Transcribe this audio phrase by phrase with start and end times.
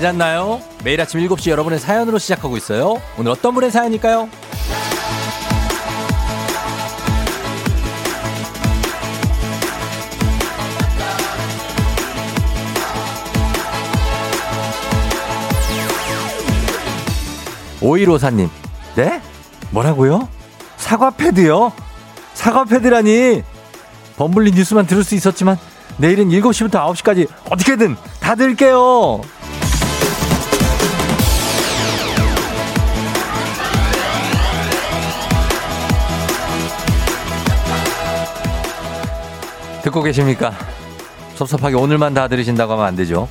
[0.00, 0.62] 잘 잤나요?
[0.82, 3.02] 매일 아침 7시 여러분의 사연으로 시작하고 있어요.
[3.18, 4.30] 오늘 어떤 분의 사연일까요?
[17.80, 18.48] 5154님,
[18.96, 19.20] 네?
[19.70, 20.28] 뭐라고요?
[20.78, 21.72] 사과 패드요?
[22.32, 23.42] 사과 패드라니!
[24.16, 25.58] 범블리 뉴스만 들을 수 있었지만,
[25.98, 29.20] 내일은 7시부터 9시까지 어떻게든 다 들게요!
[39.90, 40.52] 듣고 계십니까?
[41.34, 43.28] 섭섭하게 오늘만 다 들으신다고 하면 안 되죠.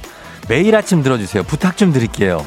[0.47, 1.43] 매일 아침 들어주세요.
[1.43, 2.45] 부탁 좀 드릴게요.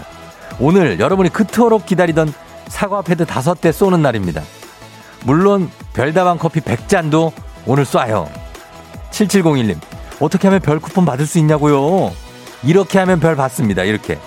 [0.61, 2.33] 오늘 여러분이 그토록 기다리던
[2.69, 4.43] 사과 패드 다섯 대 쏘는 날입니다.
[5.25, 7.33] 물론 별다방 커피 100잔도
[7.67, 8.29] 오늘 쏴요.
[9.11, 9.79] 7701님,
[10.21, 12.13] 어떻게 하면 별 쿠폰 받을 수 있냐고요?
[12.65, 13.83] 이렇게 하면 별 받습니다.
[13.85, 14.19] 이렇게.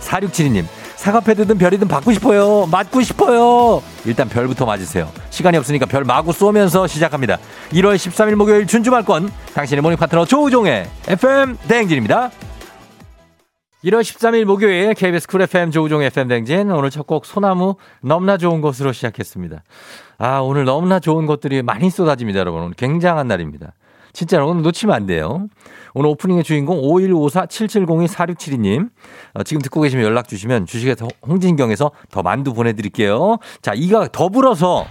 [0.00, 0.64] 4672님,
[1.06, 2.66] 사과 패드든 별이든 받고 싶어요.
[2.66, 3.80] 맞고 싶어요.
[4.06, 5.08] 일단 별부터 맞으세요.
[5.30, 7.38] 시간이 없으니까 별 마구 쏘면서 시작합니다.
[7.70, 12.32] 1월 13일 목요일 준주말권 당신의 morning 파트너 조우종의 FM 대행진입니다.
[13.84, 18.60] 1월 13일 목요일 KBS 쿨 FM 조우종 FM 대행진 오늘 첫 곡 소나무 넘나 좋은
[18.60, 19.62] 것으로 시작했습니다.
[20.18, 23.74] 아 오늘 너무나 좋은 것들이 많이 쏟아집니다 여러분 오늘 굉장한 날입니다.
[24.16, 25.46] 진짜로 오늘 놓치면 안 돼요.
[25.92, 28.88] 오늘 오프닝의 주인공 5154-7702-4672님
[29.34, 33.36] 어, 지금 듣고 계시면 연락 주시면 주식회사 홍진경에서 더 만두 보내드릴게요.
[33.60, 34.86] 자 이가 더불어서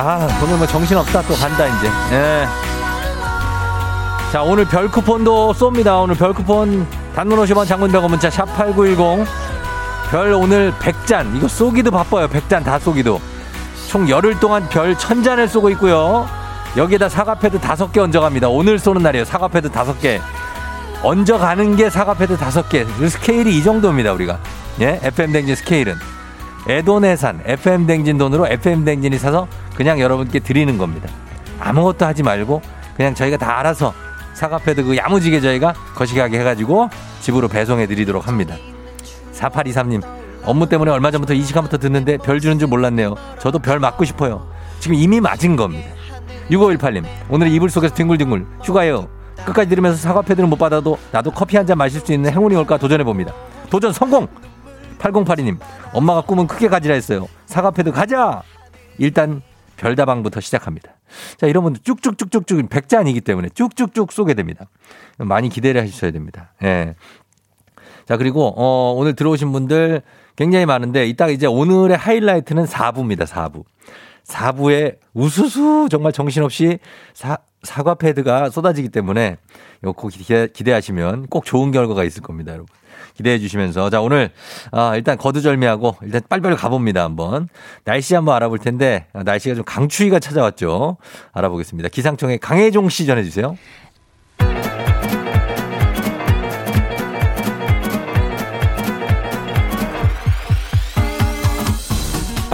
[0.00, 1.86] 아 오늘 뭐 정신없다 또 간다 이제
[2.16, 2.44] 예.
[4.32, 6.02] 자 오늘 별 쿠폰도 쏩니다.
[6.02, 6.84] 오늘 별 쿠폰
[7.14, 9.24] 단문 50원 장문 100원 문자 샵 8910.
[10.10, 11.36] 별 오늘 100잔.
[11.36, 12.26] 이거 쏘기도 바빠요.
[12.26, 13.20] 100잔 다 쏘기도.
[13.86, 16.26] 총 열흘 동안 별 1000잔을 쏘고 있고요.
[16.76, 18.48] 여기에다 사과패드 5개 얹어갑니다.
[18.48, 19.24] 오늘 쏘는 날이에요.
[19.24, 20.20] 사과패드 5개.
[21.02, 23.08] 얹어가는 게 사과패드 5개.
[23.08, 24.12] 스케일이 이 정도입니다.
[24.12, 24.40] 우리가.
[24.80, 24.98] 예?
[25.02, 25.94] FM댕진 스케일은.
[26.68, 29.46] 애돈내산 FM댕진 돈으로 FM댕진이 사서
[29.76, 31.08] 그냥 여러분께 드리는 겁니다.
[31.60, 32.62] 아무것도 하지 말고
[32.96, 33.92] 그냥 저희가 다 알아서
[34.32, 36.88] 사과패드 그 야무지게 저희가 거시기하게 해가지고
[37.20, 38.56] 집으로 배송해 드리도록 합니다.
[39.34, 40.02] 4823님,
[40.44, 43.14] 업무 때문에 얼마 전부터 이 시간부터 듣는데 별 주는 줄 몰랐네요.
[43.40, 44.46] 저도 별 맞고 싶어요.
[44.80, 45.88] 지금 이미 맞은 겁니다.
[46.50, 49.08] 6518님, 오늘 이불 속에서 뒹굴뒹굴 휴가예요.
[49.44, 52.76] 끝까지 들으면서 사과 패드는 못 받아도 나도 커피 한 잔 마실 수 있는 행운이 올까
[52.78, 53.32] 도전해 봅니다.
[53.70, 54.28] 도전 성공!
[54.98, 55.58] 8082님,
[55.92, 57.26] 엄마가 꿈은 크게 가지라 했어요.
[57.46, 58.42] 사과 패드 가자!
[58.98, 59.42] 일단
[59.76, 60.92] 별다방부터 시작합니다.
[61.36, 64.66] 자, 이런 분들 쭉쭉쭉쭉쭉 100잔이기 때문에 쭉쭉쭉 쏘게 됩니다.
[65.18, 66.52] 많이 기대를 하셔야 됩니다.
[66.62, 66.94] 예.
[68.06, 70.02] 자, 그리고, 어, 오늘 들어오신 분들
[70.36, 73.64] 굉장히 많은데, 이따 이제 오늘의 하이라이트는 4부입니다, 4부.
[74.26, 76.78] 4부에 우수수 정말 정신없이
[77.12, 79.36] 사, 사과 패드가 쏟아지기 때문에
[79.84, 82.66] 요거 기대, 기대하시면 꼭 좋은 결과가 있을 겁니다, 여러분.
[83.16, 84.30] 기대해 주시면서 자 오늘
[84.72, 87.48] 아, 일단 거두절미하고 일단 빨리빨리 가봅니다 한번
[87.84, 90.96] 날씨 한번 알아볼 텐데 아, 날씨가 좀 강추위가 찾아왔죠
[91.32, 93.56] 알아보겠습니다 기상청의 강혜종 씨 전해주세요.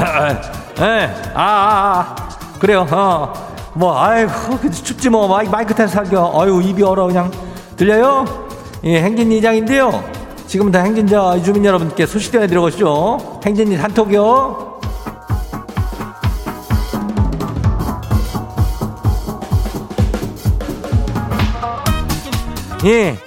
[0.81, 2.87] 예, 아, 아, 아, 그래요.
[2.91, 3.33] 어,
[3.75, 4.33] 뭐, 아이고,
[4.71, 6.41] 춥지 뭐, 마이크, 타서 살겨.
[6.41, 7.31] 아유, 입이 얼어, 그냥.
[7.77, 8.25] 들려요?
[8.85, 10.03] 예, 행진 이장인데요.
[10.47, 13.41] 지금부터 행진자 주민 여러분께 소식 전해드려 보시죠.
[13.45, 14.81] 행진이 단톡이요.
[22.87, 23.19] 예,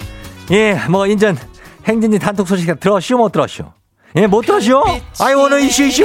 [0.50, 1.38] 예, 뭐, 인전
[1.86, 3.64] 행진이 단톡 소식 들었쇼, 못 들었쇼?
[4.16, 4.82] 예, 못 들었쇼?
[5.20, 6.04] 아이, 오늘 이슈, 이슈.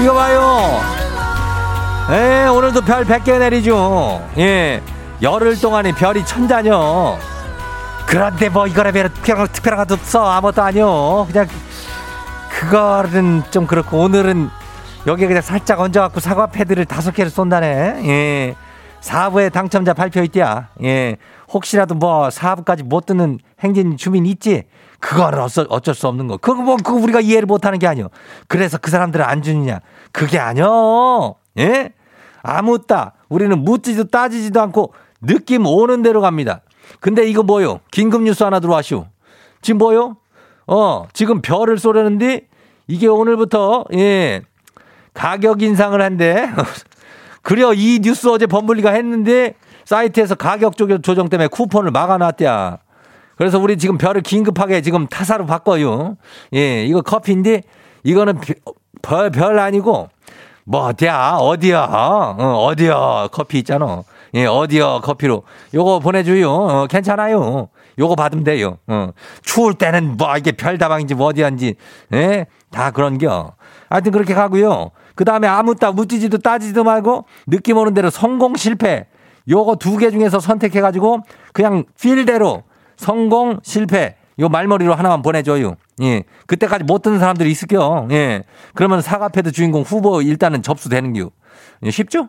[0.00, 0.80] 이거 봐요.
[2.10, 4.22] 예, 오늘도 별 100개 내리죠.
[4.38, 4.80] 예,
[5.20, 7.18] 열흘 동안에 별이 천자녀.
[8.06, 10.24] 그런데 뭐 이거라 별 특별한, 특별한 것도 없어.
[10.24, 11.26] 아무것도 아니요.
[11.30, 11.48] 그냥
[12.48, 14.48] 그거는 좀 그렇고 오늘은
[15.06, 18.08] 여기에 그냥 살짝 얹어갖고 사과 패드를 다섯 개를 쏜다네.
[18.08, 18.54] 예.
[19.00, 20.68] 4부에 당첨자 발표 있디야.
[20.84, 21.16] 예.
[21.52, 24.64] 혹시라도 뭐 4부까지 못 듣는 행진 주민 있지?
[25.00, 26.36] 그거는 어쩔, 어쩔 수 없는 거.
[26.36, 28.08] 그거 뭐, 그거 우리가 이해를 못 하는 게 아니요.
[28.48, 29.80] 그래서 그 사람들은 안 주느냐.
[30.12, 31.36] 그게 아니요.
[31.58, 31.92] 예?
[32.42, 33.14] 아무따.
[33.28, 36.62] 우리는 묻지도 따지지도 않고 느낌 오는 대로 갑니다.
[37.00, 37.80] 근데 이거 뭐요?
[37.90, 39.06] 긴급 뉴스 하나 들어와시오.
[39.60, 40.16] 지금 뭐요?
[40.66, 42.48] 어, 지금 별을 쏘려는데
[42.86, 44.42] 이게 오늘부터, 예,
[45.14, 46.48] 가격 인상을 한대.
[47.42, 47.72] 그래요.
[47.72, 49.54] 이 뉴스 어제 범블리가 했는데
[49.84, 52.78] 사이트에서 가격 조정 때문에 쿠폰을 막아놨대야.
[53.38, 56.16] 그래서 우리 지금 별을 긴급하게 지금 타사로 바꿔요.
[56.54, 57.62] 예, 이거 커피인데
[58.02, 58.40] 이거는
[59.00, 60.08] 별, 별 아니고
[60.64, 64.02] 뭐 어디야, 어디야, 어, 어디야 커피 있잖아.
[64.34, 66.52] 예, 어디야 커피로 요거 보내줘요.
[66.52, 67.68] 어, 괜찮아요.
[67.98, 68.78] 요거 받으면 돼요.
[68.86, 69.10] 어.
[69.42, 71.76] 추울 때는 뭐 이게 별다방인지 뭐 어디한지,
[72.12, 72.46] 예?
[72.70, 73.54] 다 그런겨.
[73.88, 74.90] 하여튼 그렇게 가고요.
[75.14, 79.06] 그 다음에 아무 따 묻지지도 따지지도 말고 느낌 오는 대로 성공 실패.
[79.48, 81.20] 요거 두 개 중에서 선택해가지고
[81.54, 82.64] 그냥 필대로
[82.98, 84.16] 성공 실패.
[84.40, 85.74] 요 말머리로 하나만 보내줘요.
[86.02, 86.22] 예.
[86.46, 88.06] 그때까지 못 듣는 사람들이 있을게요.
[88.10, 88.44] 예.
[88.74, 91.30] 그러면 사과패드 주인공 후보 일단은 접수되는 겨.
[91.82, 92.28] 예, 쉽죠?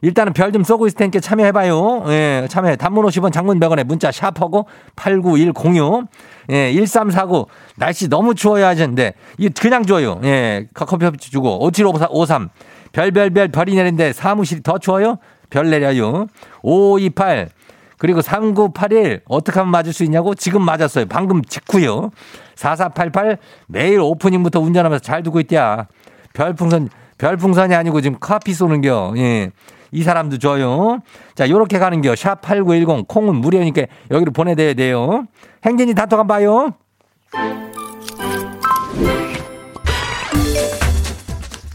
[0.00, 2.04] 일단은 별 좀 쏘고 있을 테니까 참여해봐요.
[2.08, 2.76] 예, 참여해.
[2.76, 4.66] 단문 50원 장문 100원에 문자 샵하고
[4.96, 6.04] 89106.
[6.50, 7.46] 예, 1349.
[7.76, 10.20] 날씨 너무 추워야 하는데, 이 그냥 줘요.
[10.24, 11.64] 예, 커피 주고.
[11.64, 12.50] 5753.
[12.92, 15.16] 별별별 별이 내린데 사무실이 더 추워요?
[15.50, 16.26] 별 내려요.
[16.62, 17.48] 528.
[17.98, 19.22] 그리고 3981.
[19.26, 20.34] 어떻게 하면 맞을 수 있냐고?
[20.34, 21.06] 지금 맞았어요.
[21.06, 22.10] 방금 직후요.
[22.54, 23.38] 4488.
[23.66, 25.86] 매일 오프닝부터 운전하면서 잘 두고 있대야.
[26.32, 29.14] 별풍선, 별풍선이 아니고 지금 커피 쏘는겨.
[29.16, 29.50] 예.
[29.90, 31.00] 이 사람도 줘요.
[31.34, 32.14] 자, 요렇게 가는겨.
[32.14, 33.08] 샵 8910.
[33.08, 35.26] 콩은 무료니까 여기로 보내드려야 돼요.
[35.64, 36.74] 행진이 단톡 한번 봐요.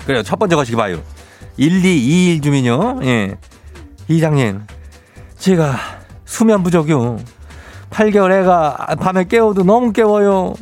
[0.06, 0.24] 그래요.
[0.24, 1.02] 첫 번째 거시기 봐요.
[1.58, 3.00] 1221 주민요.
[3.04, 3.36] 예.
[4.08, 4.62] 이장님,
[5.38, 5.76] 제가
[6.34, 7.20] 수면 부족이요.
[7.92, 10.56] 8개월 애가 밤에 깨워도 너무 깨워요.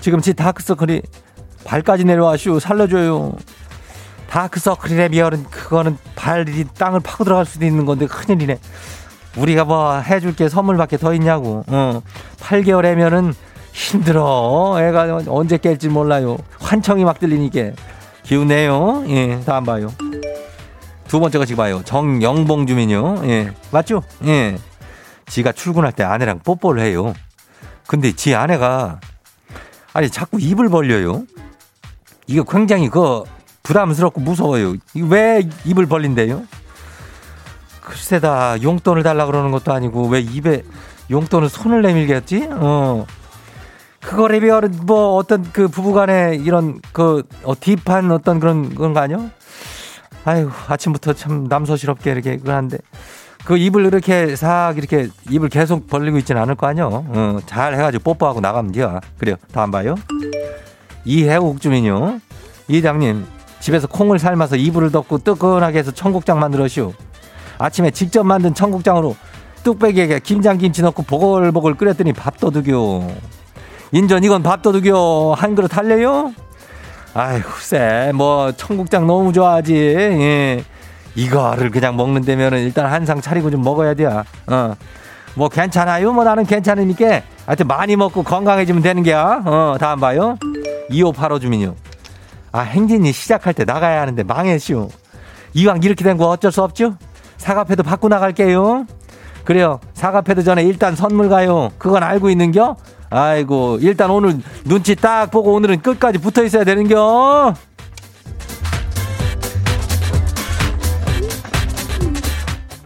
[0.00, 1.02] 지금 지 다크서클이
[1.66, 3.34] 발까지 내려와슈 살려줘요.
[4.30, 8.58] 다크서클이라면 그거는 발이 땅을 파고 들어갈 수도 있는 건데 큰일이네.
[9.36, 11.64] 우리가 뭐 해줄 게 선물밖에 더 있냐고.
[11.66, 12.00] 어.
[12.40, 13.34] 8개월이면은
[13.74, 14.76] 힘들어.
[14.78, 16.38] 애가 언제 깰지 몰라요.
[16.60, 17.72] 환청이 막 들리니까.
[18.22, 19.04] 기운내요.
[19.08, 19.92] 예, 다음 봐요.
[21.08, 21.82] 두 번째 거 지금 봐요.
[21.84, 23.20] 정영봉 주민요.
[23.24, 24.02] 예, 맞죠?
[24.24, 24.56] 예.
[25.26, 27.14] 지가 출근할 때 아내랑 뽀뽀를 해요.
[27.86, 29.00] 근데 지 아내가
[29.92, 31.24] 아니 자꾸 입을 벌려요.
[32.26, 33.24] 이거 굉장히 그
[33.62, 34.76] 부담스럽고 무서워요.
[34.94, 36.44] 왜 입을 벌린대요?
[37.80, 40.62] 글쎄다 용돈을 달라 그러는 것도 아니고 왜 입에
[41.10, 42.48] 용돈을 손을 내밀겠지?
[42.50, 43.06] 어.
[44.00, 49.30] 그거에 비하면 뭐 어떤 그 부부간에 이런 그 어, 딥한 어떤 그런 거 아니요?
[50.24, 52.78] 아이고 아침부터 참 남소스럽게 이렇게 그러는데
[53.44, 57.04] 그 입을 이렇게 싹 이렇게 입을 계속 벌리고 있지는 않을 거 아니요?
[57.08, 59.00] 어, 잘 해가지고 뽀뽀하고 나가면 돼요.
[59.18, 59.36] 그래요.
[59.52, 59.96] 다음 봐요.
[61.04, 62.20] 이해욱 주민요.
[62.68, 63.26] 이장님
[63.60, 66.92] 집에서 콩을 삶아서 이불을 덮고 뜨끈하게 해서 청국장 만들었슈.
[67.58, 69.14] 아침에 직접 만든 청국장으로
[69.62, 73.06] 뚝배기에 김장김치 넣고 보글보글 끓였더니 밥도둑요.
[73.92, 75.34] 인전 이건 밥도둑요.
[75.34, 76.32] 한 그릇 할래요?
[77.12, 79.74] 아이고 쎄 뭐 청국장 너무 좋아하지.
[79.74, 80.64] 예.
[81.14, 84.06] 이거를 그냥 먹는다면은 일단 한 상 차리고 좀 먹어야 돼.
[84.06, 84.74] 어.
[85.36, 86.12] 뭐 괜찮아요.
[86.12, 89.42] 뭐 나는 괜찮으니까 하여튼 많이 먹고 건강해지면 되는 게야.
[89.44, 90.38] 어, 다음 봐요.
[90.90, 91.74] 2585 주민요.
[92.52, 94.88] 아, 행진이 시작할 때 나가야 하는데 망했슈.
[95.54, 96.96] 이왕 이렇게 된 거 어쩔 수 없죠?
[97.36, 98.86] 사과패드 받고 나갈게요.
[99.44, 99.80] 그래요.
[99.94, 101.70] 사과패드 전에 일단 선물 가요.
[101.78, 102.76] 그건 알고 있는겨?
[103.10, 107.54] 아이고, 일단 오늘 눈치 딱 보고 오늘은 끝까지 붙어 있어야 되는겨?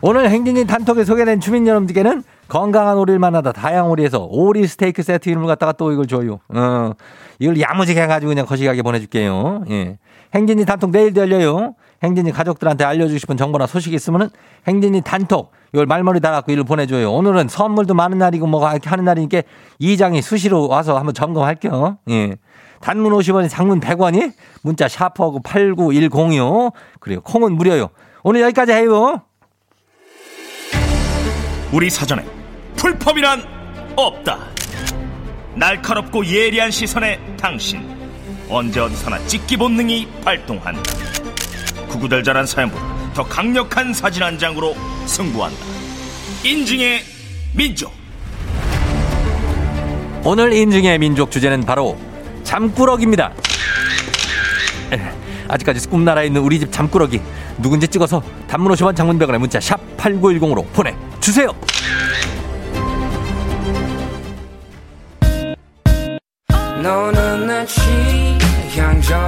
[0.01, 5.49] 오늘 행진이 단톡에 소개된 주민 여러분들께는 건강한 오리를 만나다 다양한 오리에서 오리 스테이크 세트 이름을
[5.49, 6.39] 갖다가 또 이걸 줘요.
[6.49, 6.93] 어,
[7.41, 9.65] 이걸 야무지게 해가지고 그냥 거시기하게 보내줄게요.
[9.71, 9.99] 예.
[10.35, 11.75] 행진이 단톡 내일도 열려요.
[12.05, 14.29] 행진이 가족들한테 알려주고 싶은 정보나 소식이 있으면은
[14.69, 17.13] 행진이 단톡 이걸 말머리 달았고 이를 보내줘요.
[17.13, 19.43] 오늘은 선물도 많은 날이고 뭐가 이렇게 하는 날이니까
[19.81, 21.99] 이장이 수시로 와서 한번 점검할게요.
[22.11, 22.37] 예.
[22.81, 27.89] 단문 50원이 장문 100원이 문자 샤퍼하고 89106 그리고 콩은 무료요.
[28.23, 29.23] 오늘 여기까지 해요.
[31.71, 32.25] 우리 사전에
[32.77, 33.45] 풀펌이란
[33.95, 34.39] 없다.
[35.55, 37.87] 날카롭고 예리한 시선에 당신
[38.49, 40.83] 언제 어디서나 찍기 본능이 발동한다.
[41.89, 44.75] 구구절절한 사연보다 더 강력한 사진 한 장으로
[45.07, 45.59] 승부한다.
[46.45, 47.03] 인증의
[47.55, 47.93] 민족.
[50.25, 51.99] 오늘 인증의 민족 주제는 바로
[52.45, 53.33] 잠꾸러기입니다.
[55.49, 57.21] 아직까지 꿈나라에 있는 우리 집 잠꾸러기
[57.59, 61.53] 누군지 찍어서 단문 50원 장문병원에 문자 샵 8910으로 보내 주세요.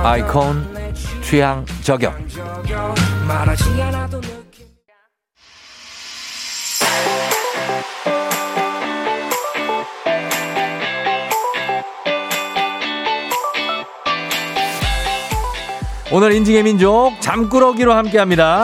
[0.02, 2.16] 아이콘 취향 저격
[16.12, 18.62] 오늘 인증의 민족 잠꾸러기로 함께합니다.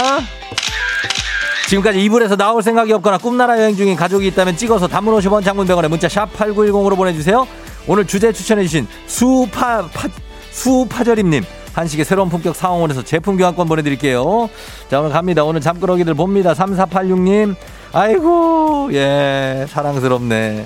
[1.66, 6.08] 지금까지 이불에서 나올 생각이 없거나 꿈나라 여행 중인 가족이 있다면 찍어서 단문 50원 장문병원에 문자
[6.08, 7.46] 샵 8910으로 보내주세요.
[7.88, 10.08] 오늘 주제 추천해주신 수파, 파,
[10.50, 11.44] 수파절임님.
[11.72, 14.48] 한식의 새로운 품격 상황원에서 제품 교환권 보내드릴게요.
[14.88, 15.44] 자, 오늘 갑니다.
[15.44, 16.54] 오늘 잠꾸러기들 봅니다.
[16.54, 17.54] 3486님.
[17.92, 20.64] 아이고, 예, 사랑스럽네.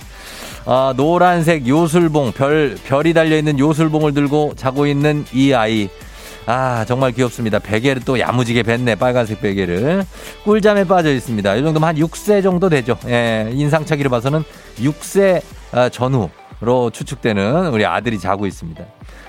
[0.66, 5.88] 아, 노란색 요술봉, 별, 별이 달려있는 요술봉을 들고 자고 있는 이 아이.
[6.46, 7.58] 아, 정말 귀엽습니다.
[7.58, 10.04] 베개를 또 야무지게 뱉네, 빨간색 베개를.
[10.44, 11.54] 꿀잠에 빠져 있습니다.
[11.56, 12.98] 이 정도면 한 6세 정도 되죠.
[13.06, 14.42] 예, 인상차기를 봐서는
[14.78, 15.42] 6세
[15.72, 18.84] 아, 전후로 추측되는 우리 아들이 자고 있습니다.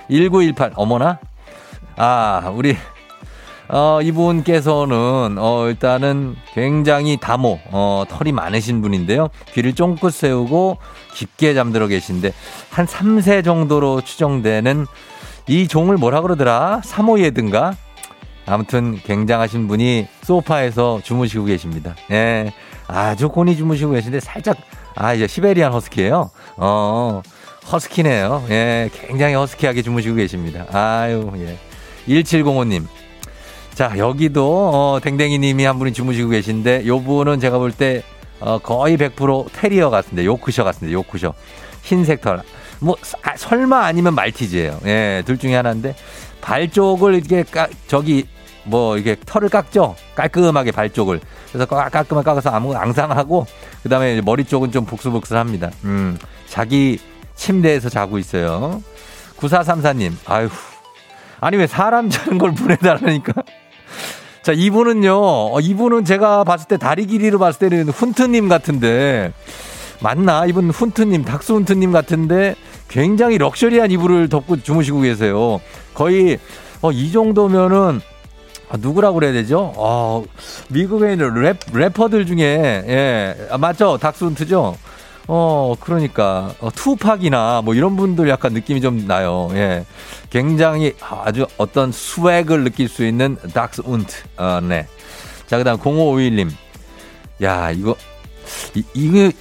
[0.10, 1.20] 1918, 어머나?
[1.98, 2.76] 아, 우리
[3.74, 9.30] 어, 이분께서는, 어, 일단은 굉장히 다모, 어, 털이 많으신 분인데요.
[9.54, 10.78] 귀를 쫑긋 세우고
[11.14, 12.34] 깊게 잠들어 계신데,
[12.70, 14.88] 한 3세 정도로 추정되는
[15.48, 16.82] 이 종을 뭐라 그러더라?
[16.84, 17.76] 사모예든가?
[18.46, 21.96] 아무튼 굉장하신 분이 소파에서 주무시고 계십니다.
[22.12, 22.52] 예.
[22.88, 24.58] 아주 곤히 주무시고 계신데 살짝,
[24.96, 27.22] 아, 이제 시베리안 허스키예요 어,
[27.72, 28.46] 허스키네요.
[28.50, 28.90] 예.
[28.94, 30.66] 굉장히 허스키하게 주무시고 계십니다.
[30.72, 31.58] 아유, 예.
[32.08, 32.86] 1705님.
[33.74, 38.04] 자, 여기도, 어, 댕댕이 님이 한 분이 주무시고 계신데, 요 분은 제가 볼 때,
[38.40, 41.34] 어, 거의 100% 테리어 같은데, 요크셔 같은데, 요크셔.
[41.84, 42.42] 흰색 털.
[42.82, 45.96] 뭐, 아, 설마 아니면 말티즈예요 예, 둘 중에 하나인데,
[46.42, 48.28] 발 쪽을 이렇게 까, 저기,
[48.64, 49.96] 뭐, 이게 털을 깎죠?
[50.16, 51.20] 깔끔하게 발 쪽을.
[51.52, 53.46] 그래서 깔끔하게 깎아서 아무 앙상하고,
[53.84, 55.70] 그 다음에 머리 쪽은 좀 복슬복슬합니다.
[55.84, 57.00] 음, 자기
[57.36, 58.82] 침대에서 자고 있어요.
[59.38, 60.50] 9434님, 아휴.
[61.40, 63.34] 아니, 왜 사람 자는 걸 보내달라니까?
[64.42, 65.14] 자, 이분은요,
[65.54, 69.34] 어, 이분은 제가 봤을 때 다리 길이로 봤을 때는 훈트님 같은데,
[70.02, 70.46] 맞나?
[70.48, 72.56] 이분 훈트님, 닥스 훈트님 같은데,
[72.92, 75.62] 굉장히 럭셔리한 이불을 덮고 주무시고 계세요.
[75.94, 76.38] 거의,
[76.82, 78.02] 어, 이 정도면은,
[78.70, 79.74] 아, 누구라고 그래야 되죠?
[79.78, 80.24] 어,
[80.70, 83.98] 미국에 있는 랩, 래퍼들 중에, 예, 아, 맞죠?
[83.98, 84.78] 닥스 훈트죠?
[85.28, 89.50] 어, 그러니까, 어, 투팍이나 뭐 이런 분들 약간 느낌이 좀 나요.
[89.54, 89.86] 예.
[90.30, 94.16] 굉장히 아주 어떤 스웩을 느낄 수 있는 닥스 운트.
[94.36, 94.86] 어, 네.
[95.48, 96.50] 자, 그 다음 0551님.
[97.44, 97.96] 야, 이거,
[98.76, 99.32] 이, 이거,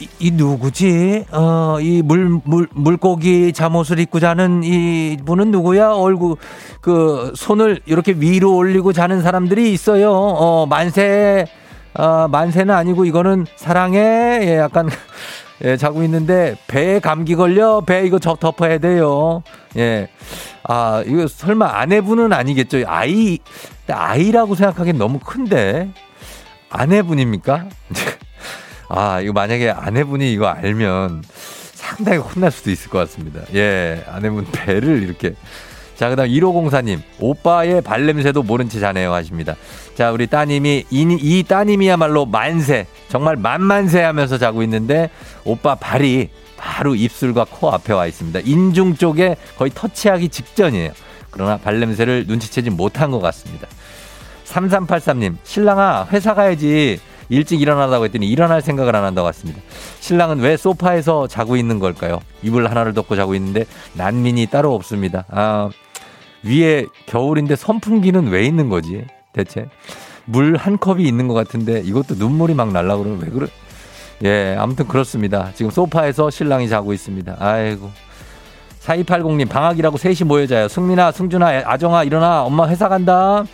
[0.00, 1.26] 이, 이 누구지?
[1.32, 5.90] 어, 이 물, 물, 물고기 잠옷을 입고 자는 이 분은 누구야?
[5.90, 6.36] 얼굴,
[6.80, 10.12] 그, 손을 이렇게 위로 올리고 자는 사람들이 있어요.
[10.12, 11.46] 어, 만세,
[11.94, 13.98] 어, 만세는 아니고 이거는 사랑해.
[14.42, 14.88] 예, 약간,
[15.64, 17.80] 예, 자고 있는데 배에 감기 걸려.
[17.80, 19.42] 배 이거 저 덮어야 돼요.
[19.76, 20.08] 예.
[20.62, 22.84] 아, 이거 설마 아내분은 아니겠죠?
[22.86, 23.38] 아이,
[23.90, 25.90] 아이라고 생각하기엔 너무 큰데.
[26.70, 27.64] 아내분입니까?
[28.88, 31.22] 아, 이거 만약에 아내분이 이거 알면
[31.74, 33.40] 상당히 혼날 수도 있을 것 같습니다.
[33.54, 35.34] 예, 아내분 배를 이렇게.
[35.96, 37.00] 자, 그 다음 1504님.
[37.18, 39.56] 오빠의 발냄새도 모른 채 자네요 하십니다.
[39.96, 42.86] 자, 우리 따님이, 이, 이 따님이야말로 만세.
[43.08, 45.10] 정말 만만세 하면서 자고 있는데,
[45.44, 48.40] 오빠 발이 바로 입술과 코 앞에 와 있습니다.
[48.44, 50.92] 인중 쪽에 거의 터치하기 직전이에요.
[51.30, 53.66] 그러나 발냄새를 눈치채지 못한 것 같습니다.
[54.44, 57.00] 3383님, 신랑아, 회사 가야지.
[57.28, 59.60] 일찍 일어나다고 했더니 일어날 생각을 안 한다고 했습니다.
[60.00, 62.20] 신랑은 왜 소파에서 자고 있는 걸까요?
[62.42, 65.24] 이불 하나를 덮고 자고 있는데 난민이 따로 없습니다.
[65.28, 65.68] 아,
[66.44, 69.04] 위에 겨울인데 선풍기는 왜 있는 거지?
[69.32, 69.66] 대체
[70.24, 73.46] 물 한 컵이 있는 것 같은데 이것도 눈물이 막 날라 그러면 왜 그래?
[74.24, 75.52] 예, 아무튼 그렇습니다.
[75.54, 77.36] 지금 소파에서 신랑이 자고 있습니다.
[77.38, 77.90] 아이고.
[78.84, 80.66] 4280님 방학이라고 셋이 모여 자요.
[80.68, 82.42] 승민아, 승준아, 아정아 일어나.
[82.42, 83.44] 엄마 회사 간다.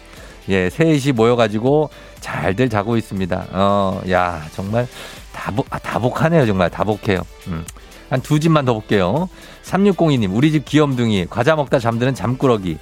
[0.49, 1.91] 예, 셋이 모여가지고
[2.25, 3.49] 잘들 자고 있습니다.
[3.53, 4.87] 어, 야, 정말
[5.35, 6.47] 다복, 아, 다복하네요.
[6.47, 7.21] 정말 다복해요.
[7.49, 7.67] 음.
[8.09, 9.29] 한두 집만 더 볼게요.
[9.63, 12.79] 3602님, 우리 집 귀염둥이, 과자 먹다 잠드는 잠꾸러기.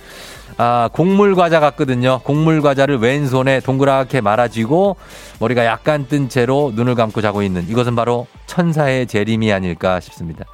[0.59, 2.21] 아, 곡물 과자 같거든요.
[2.23, 4.97] 곡물 과자를 왼손에 동그랗게 말아쥐고
[5.41, 10.45] 머리가 약간 뜬 채로 눈을 감고 자고 있는 이것은 바로 천사의 재림이 아닐까 싶습니다.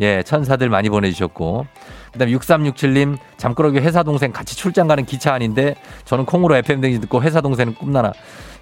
[0.00, 1.66] 예, 천사들 많이 보내주셨고.
[2.16, 7.22] 그 다음에 6367님, 잠꾸러기 회사 동생 같이 출장 가는 기차 안인데 저는 콩으로 FM댕지 듣고
[7.22, 8.12] 회사 동생은 꿈나라.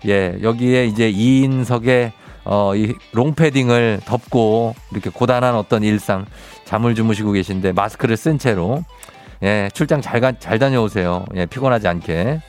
[0.07, 2.11] 예, 여기에 이제 2인석에
[2.45, 6.27] 어, 이 롱패딩을 덮고 이렇게 고단한 어떤 일상
[6.65, 8.85] 잠을 주무시고 계신데 마스크를 쓴 채로
[9.43, 11.25] 예, 출장 잘, 가, 잘 다녀오세요.
[11.37, 12.41] 예, 피곤하지 않게.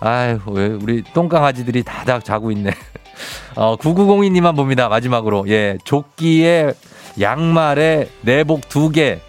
[0.00, 2.72] 아유, 왜 우리 똥강아지들이 다다 자고 있네.
[3.54, 4.88] 어, 9902님만 봅니다.
[4.88, 5.44] 마지막으로.
[5.48, 6.72] 예, 조끼에
[7.20, 9.20] 양말에 내복 두 개.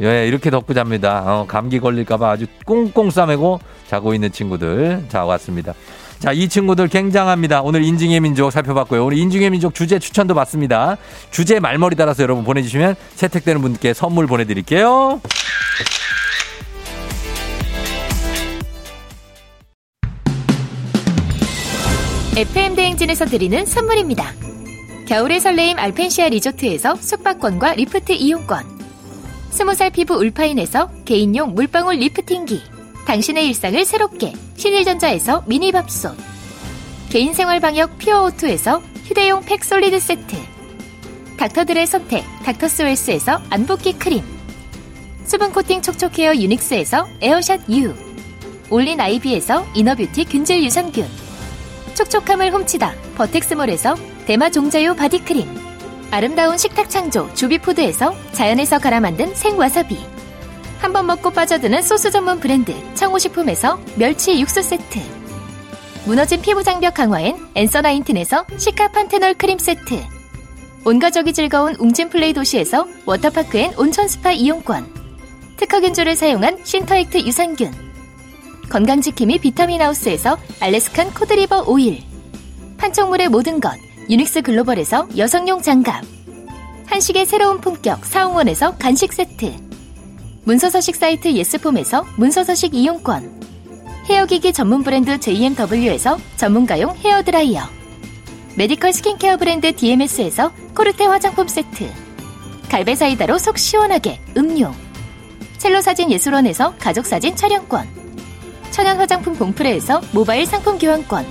[0.00, 1.22] 예, 이렇게 덮고 잡니다.
[1.26, 5.06] 어, 감기 걸릴까봐 아주 꽁꽁 싸매고 자고 있는 친구들.
[5.08, 5.74] 자, 왔습니다.
[6.18, 7.62] 자, 이 친구들 굉장합니다.
[7.62, 9.04] 오늘 인증의 민족 살펴봤고요.
[9.04, 10.96] 오늘 인증의 민족 주제 추천도 받습니다.
[11.30, 15.20] 주제 말머리 따라서 여러분 보내주시면 채택되는 분께 선물 보내드릴게요.
[22.36, 24.32] FM 대행진에서 드리는 선물입니다.
[25.08, 28.78] 겨울의 설레임 알펜시아 리조트에서 숙박권과 리프트 이용권.
[29.50, 32.62] 스무살 피부 울파인에서 개인용 물방울 lifting기.
[33.06, 36.16] 당신의 일상을 새롭게 신일전자에서 미니밥솥.
[37.10, 40.36] 개인생활 방역 퓨어오투에서 휴대용 팩솔리드 세트.
[41.38, 44.22] 닥터들의 선택 닥터스웰스에서 안붓기 크림
[45.24, 47.94] 수분 코팅 촉촉헤어 유닉스에서 에어샷 U
[48.70, 51.06] 올린 아이비에서 inner beauty 균질 유산균
[51.94, 53.94] 촉촉함을 훔치다 버텍스몰에서
[54.26, 55.67] 대마 종자유 바디크림
[56.10, 59.98] 아름다운 식탁 창조 주비푸드에서 자연에서 갈아 만든 생와사비.
[60.80, 65.00] 한 번 먹고 빠져드는 소스 전문 브랜드 청호식품에서 멸치 육수 세트.
[66.06, 70.02] 무너진 피부 장벽 강화엔 엔서 나인틴에서 시카 판테놀 크림 세트.
[70.84, 74.86] 온가족이 즐거운 웅진 플레이 도시에서 워터파크엔 온천 스파 이용권.
[75.58, 77.72] 특허균주를 사용한 신터액트 유산균.
[78.70, 82.02] 건강지킴이 비타민하우스에서 알래스칸 cod liver 오일.
[82.78, 83.72] 판촉물의 모든 것
[84.10, 86.02] 유닉스 글로벌에서 여성용 장갑
[86.86, 89.52] 한식의 새로운 품격 사홍원에서 간식 세트
[90.44, 93.38] 문서서식 사이트 예스폼에서 문서서식 이용권
[94.06, 97.60] 헤어기기 전문 브랜드 JMW에서 전문가용 헤어드라이어
[98.56, 101.92] 메디컬 스킨케어 브랜드 DMS에서 코르테 화장품 세트
[102.70, 104.72] 갈배사이다로 속 시원하게 음료
[105.58, 107.86] 첼로 사진 예술원에서 가족 사진 촬영권
[108.70, 111.26] 천연 화장품 봉프레에서 모바일 상품 교환권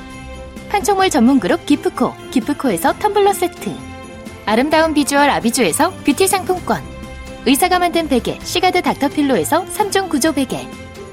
[0.70, 3.76] 판촉물 전문 그룹 기프코 기프코에서 텀블러 세트.
[4.46, 6.82] 아름다운 비주얼 아비주에서 뷰티 상품권.
[7.46, 10.68] 의사가 만든 베개 시가드 닥터필로에서 3종 구조 베개.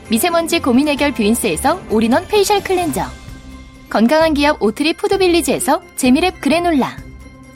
[0.09, 3.05] 미세먼지 고민 해결 뷰인스에서 all-in-one facial cleanser.
[3.89, 6.97] 건강한 기업 오트리 푸드빌리지에서 재미랩 그래놀라.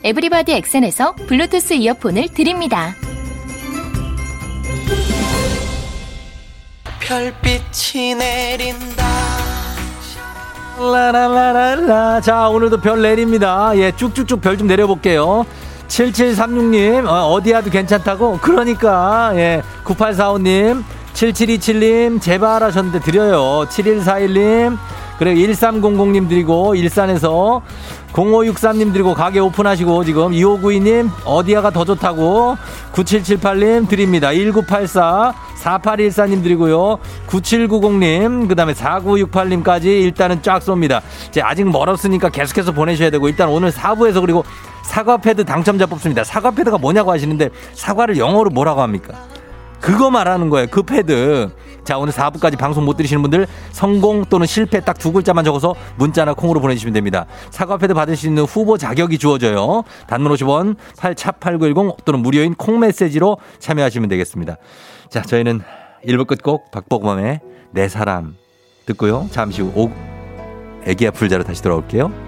[0.05, 2.95] 에브리바디 엑센에서 블루투스 이어폰을 드립니다.
[7.01, 9.28] 별빛이 내린다.
[10.79, 12.21] 라라라라라.
[12.21, 13.73] 자, 오늘도 별 내립니다.
[13.75, 15.45] 예, 쭉쭉쭉 별 좀 내려볼게요.
[15.89, 18.39] 7736님, 어, 디 가도 괜찮다고?
[18.43, 23.67] 그러니까, 예, 9845님, 7727님, 제발 하셨는데 드려요.
[23.71, 24.77] 7141님,
[25.19, 27.63] 그리고 1300님 드리고, 일산에서
[28.13, 32.57] 0563님 드리고, 가게 오픈하시고, 지금 2592님, 어디야가 더 좋다고,
[32.93, 34.33] 9778님 드립니다.
[34.33, 36.99] 1984, 4814님 드리고요.
[37.27, 41.01] 9790님, 그 다음에 4968님까지 일단은 쫙 쏩니다.
[41.29, 44.45] 이제 아직 멀었으니까 계속해서 보내셔야 되고, 일단 오늘 4부에서 그리고
[44.85, 46.25] 사과 패드 당첨자 뽑습니다.
[46.25, 49.15] 사과 패드가 뭐냐고 하시는데, 사과를 영어로 뭐라고 합니까?
[49.81, 50.67] 그거 말하는 거예요.
[50.71, 51.51] 그 패드.
[51.89, 56.35] 자, 오늘 4부까지 방송 못 들으시는 분들 성공 또는 실패 딱 두 글자만 적어서 문자나
[56.35, 57.25] 콩으로 보내주시면 됩니다.
[57.51, 59.85] 사과 패드 받을 수 있는 후보 자격이 주어져요.
[60.07, 64.57] 단문 50원, 8차8910 또는 무료인 콩 메시지로 참여하시면 되겠습니다.
[65.09, 65.63] 자, 저희는
[66.05, 68.37] 1부 끝곡 박복범의 내 사람
[68.85, 69.29] 듣고요.
[69.31, 69.91] 잠시 후 오,
[70.85, 72.28] 애기 아플 자로 다시 돌아올게요.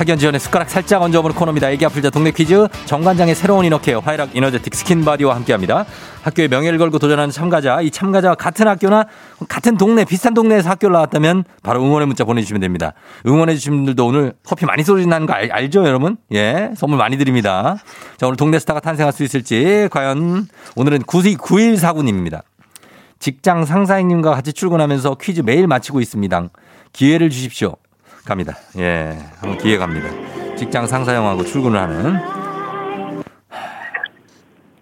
[0.00, 1.70] 학연 지연의 숟가락 살짝 얹어보는 코너입니다.
[1.70, 5.84] 애기야 풀자 동네 퀴즈 정관장의 새로운 inner care 화이락 이너제틱 스킨바디와 함께합니다.
[6.22, 9.04] 학교의 명예를 걸고 도전하는 참가자 이 참가자와 같은 학교나
[9.46, 12.94] 같은 동네 비슷한 동네에서 학교를 나왔다면 바로 응원의 문자 보내주시면 됩니다.
[13.26, 16.16] 응원해 주신 분들도 오늘 커피 많이 쏘리나는 거 알, 알죠 여러분?
[16.32, 17.76] 예 선물 많이 드립니다.
[18.16, 22.40] 자 오늘 동네 스타가 탄생할 수 있을지 과연 오늘은 9149님입니다.
[23.18, 26.48] 직장 상사님과 같이 출근하면서 퀴즈 매일 마치고 있습니다.
[26.94, 27.76] 기회를 주십시오.
[28.24, 28.54] 갑니다.
[28.78, 30.08] 예, 한번 기회 갑니다.
[30.56, 32.20] 직장 상사형하고 출근을 하는.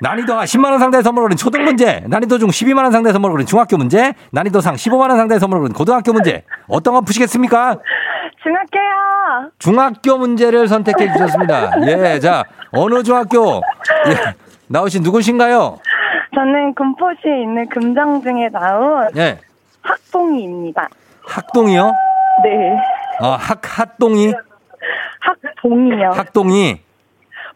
[0.01, 4.15] 난이도 10만원 상당의 선물을 거린 초등 문제, 난이도 중 12만원 상당의 선물을 거린 중학교 문제,
[4.31, 6.45] 난이도 상 15만원 상당의 선물을 거린 고등학교 문제.
[6.69, 7.79] 어떤 거 푸시겠습니까?
[8.43, 9.51] 중학교요.
[9.59, 11.73] 중학교 문제를 선택해 주셨습니다.
[11.89, 13.61] 예, 자, 어느 중학교,
[14.09, 14.35] 예,
[14.69, 15.79] 나오신 누구신가요?
[16.35, 19.39] 저는 금포시에 있는 금장중에 나온 예.
[19.83, 20.89] 학동이입니다.
[21.27, 21.93] 학동이요?
[22.45, 22.77] 네.
[23.21, 24.33] 어, 학, 핫동이?
[25.21, 26.11] 학봉이요.
[26.11, 26.81] 학동이.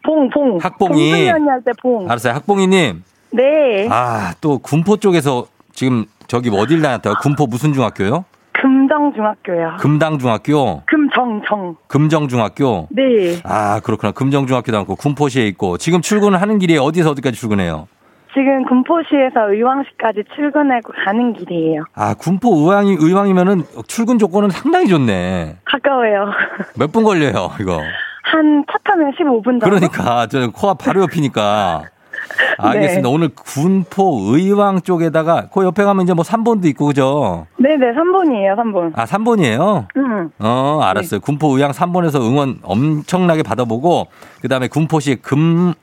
[0.05, 0.57] 봉, 봉.
[0.61, 1.27] 학봉이.
[1.29, 2.09] 할때 봉.
[2.09, 2.33] 알았어요.
[2.33, 3.03] 학봉이님.
[3.31, 3.87] 네.
[3.89, 7.15] 아, 또 군포 쪽에서 지금 저기 어딜 다녔다요?
[7.21, 8.25] 군포 무슨 중학교요?
[8.53, 9.77] 금정중학교요.
[9.79, 11.75] 금당중학교, 금정정.
[11.87, 12.87] 금정중학교.
[12.91, 13.39] 네.
[13.43, 14.11] 아, 그렇구나.
[14.11, 17.87] 금정중학교 다녔고 군포시에 있고 지금 출근을 하는 길이 어디서 어디까지 출근해요?
[18.33, 21.83] 지금 군포시에서 의왕시까지 출근하고 가는 길이에요.
[21.95, 25.57] 아, 군포 의왕이 의왕이면은 출근 조건은 상당히 좋네.
[25.65, 26.31] 가까워요.
[26.79, 27.79] 몇 분 걸려요, 이거?
[28.23, 29.65] 한 차 타면 15분 정도?
[29.65, 31.83] 그러니까 저 코앞 바로 옆이니까.
[32.57, 33.07] 알겠습니다.
[33.09, 33.13] 네.
[33.13, 37.47] 오늘 군포 의왕 쪽에다가 그 옆에 가면 이제 뭐 3번도 있고 그죠?
[37.57, 38.91] 네네, 3번이에요, 3번.
[38.95, 39.87] 아, 3번이에요?
[39.97, 40.29] 응.
[40.39, 41.19] 어, 알았어요.
[41.19, 44.07] 군포 의왕 3번에서 응원 엄청나게 받아보고
[44.41, 45.73] 그 다음에 군포시 금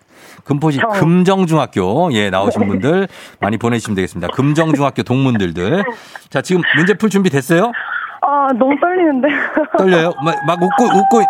[0.50, 0.90] 금포시 정.
[0.90, 3.06] 금정중학교 예 나오신 분들
[3.38, 4.32] 많이 보내주시면 되겠습니다.
[4.34, 5.84] 금정중학교 동문들들
[6.28, 7.70] 자 지금 문제 풀 준비 됐어요?
[8.22, 9.28] 아, 너무 떨리는데.
[9.78, 10.12] 떨려요?
[10.24, 11.22] 막, 막 웃고 웃고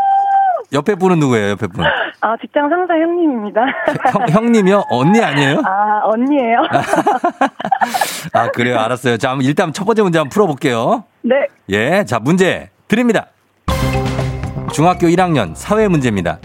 [0.73, 1.51] 옆에 분은 누구예요?
[1.51, 3.61] 옆에 분 아, 직장 상사 형님입니다.
[4.11, 4.85] 형, 형님이요?
[4.91, 5.63] 언니 아니에요?
[5.67, 6.63] 아, 언니예요?
[8.33, 9.19] 아 그래요 알았어요.
[9.19, 11.05] 자 일단 첫 번째 문제 한번 풀어볼게요.
[11.23, 11.35] 네.
[11.69, 13.27] 예, 자, 문제 드립니다.
[14.73, 16.39] 중학교 1학년 사회 문제입니다.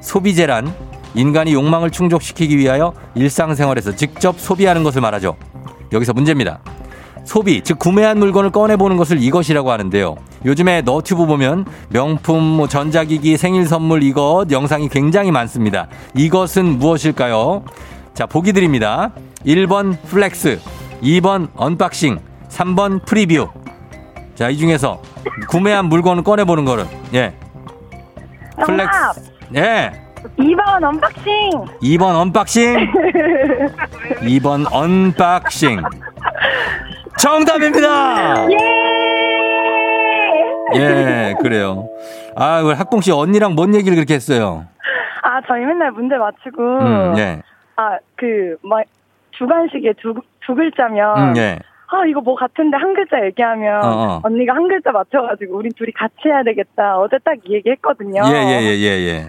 [0.00, 5.36] 소비재란 인간이 욕망을 충족시키기 위하여 일상생활에서 직접 소비하는 것을 말하죠.
[5.92, 6.60] 여기서 문제입니다.
[7.24, 10.16] 소비, 즉 구매한 물건을 꺼내보는 것을 이것이라고 하는데요.
[10.46, 15.88] 요즘에 너튜브 보면 명품, 뭐 전자기기, 생일 선물 이것 영상이 굉장히 많습니다.
[16.14, 17.64] 이것은 무엇일까요?
[18.14, 19.10] 자, 보기 드립니다.
[19.44, 20.58] 1번 flex,
[21.02, 22.18] 2번 unboxing,
[22.48, 23.48] 3번 preview.
[24.34, 25.02] 자, 이 중에서
[25.48, 27.34] 구매한 물건을 꺼내보는 거를, 예.
[28.64, 28.88] 정답!
[29.54, 30.07] 예.
[30.38, 31.50] 2번 unboxing!
[31.82, 32.76] 2번 unboxing.
[34.22, 35.80] 2번 unboxing.
[37.18, 38.46] 정답입니다!
[38.50, 38.56] 예!
[40.74, 41.88] 예, 그래요.
[42.36, 44.66] 아, 그 학봉 씨 언니랑 뭔 얘기를 그렇게 했어요?
[45.22, 46.62] 아, 저희 맨날 문제 맞추고.
[46.62, 47.42] 음, 예.
[47.76, 48.82] 아, 그, 막,
[49.32, 50.14] 주관식에 두,
[50.46, 51.30] 두 글자면.
[51.30, 51.58] 음, 예.
[51.90, 53.82] 아, 이거 뭐 같은데 한 글자 얘기하면.
[53.84, 54.20] 어, 어.
[54.24, 56.98] 언니가 한 글자 맞춰가지고, 우리 둘이 같이 해야 되겠다.
[56.98, 58.22] 어제 딱 이 얘기 했거든요.
[58.26, 59.26] 예, 예, 예, 예, 예.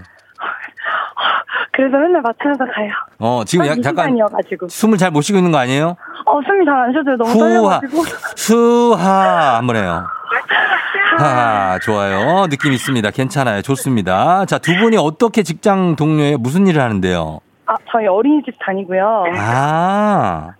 [1.71, 2.91] 그래서 맨날 맞추면서 가요.
[3.19, 4.67] 어, 지금 약, 이 잠깐 시간이어가지고.
[4.69, 5.95] 숨을 잘 못 쉬고 있는 거 아니에요?
[6.25, 7.17] 어, 숨이 잘 안 쉬어져요.
[7.17, 8.04] 너무 후하, 떨려가지고.
[8.36, 10.06] 수하, 한번 해요.
[11.17, 12.47] 하, 좋아요.
[12.47, 13.12] 느낌 있습니다.
[13.12, 13.62] 괜찮아요.
[13.62, 14.45] 좋습니다.
[14.45, 17.39] 자, 두 분이 어떻게 직장 동료에 무슨 일을 하는데요?
[17.65, 19.25] 아, 저희 어린이집 다니고요.
[19.38, 20.52] 아,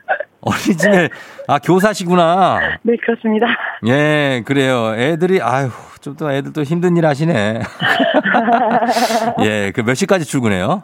[0.42, 1.10] 어린이집에,
[1.48, 2.60] 아, 교사시구나.
[2.84, 3.48] 네, 그렇습니다.
[3.88, 4.94] 예, 그래요.
[4.96, 5.70] 애들이, 아유,
[6.02, 7.62] 좀 또 애들 또 힘든 일 하시네.
[9.44, 10.84] 예, 그 몇 시까지 출근해요?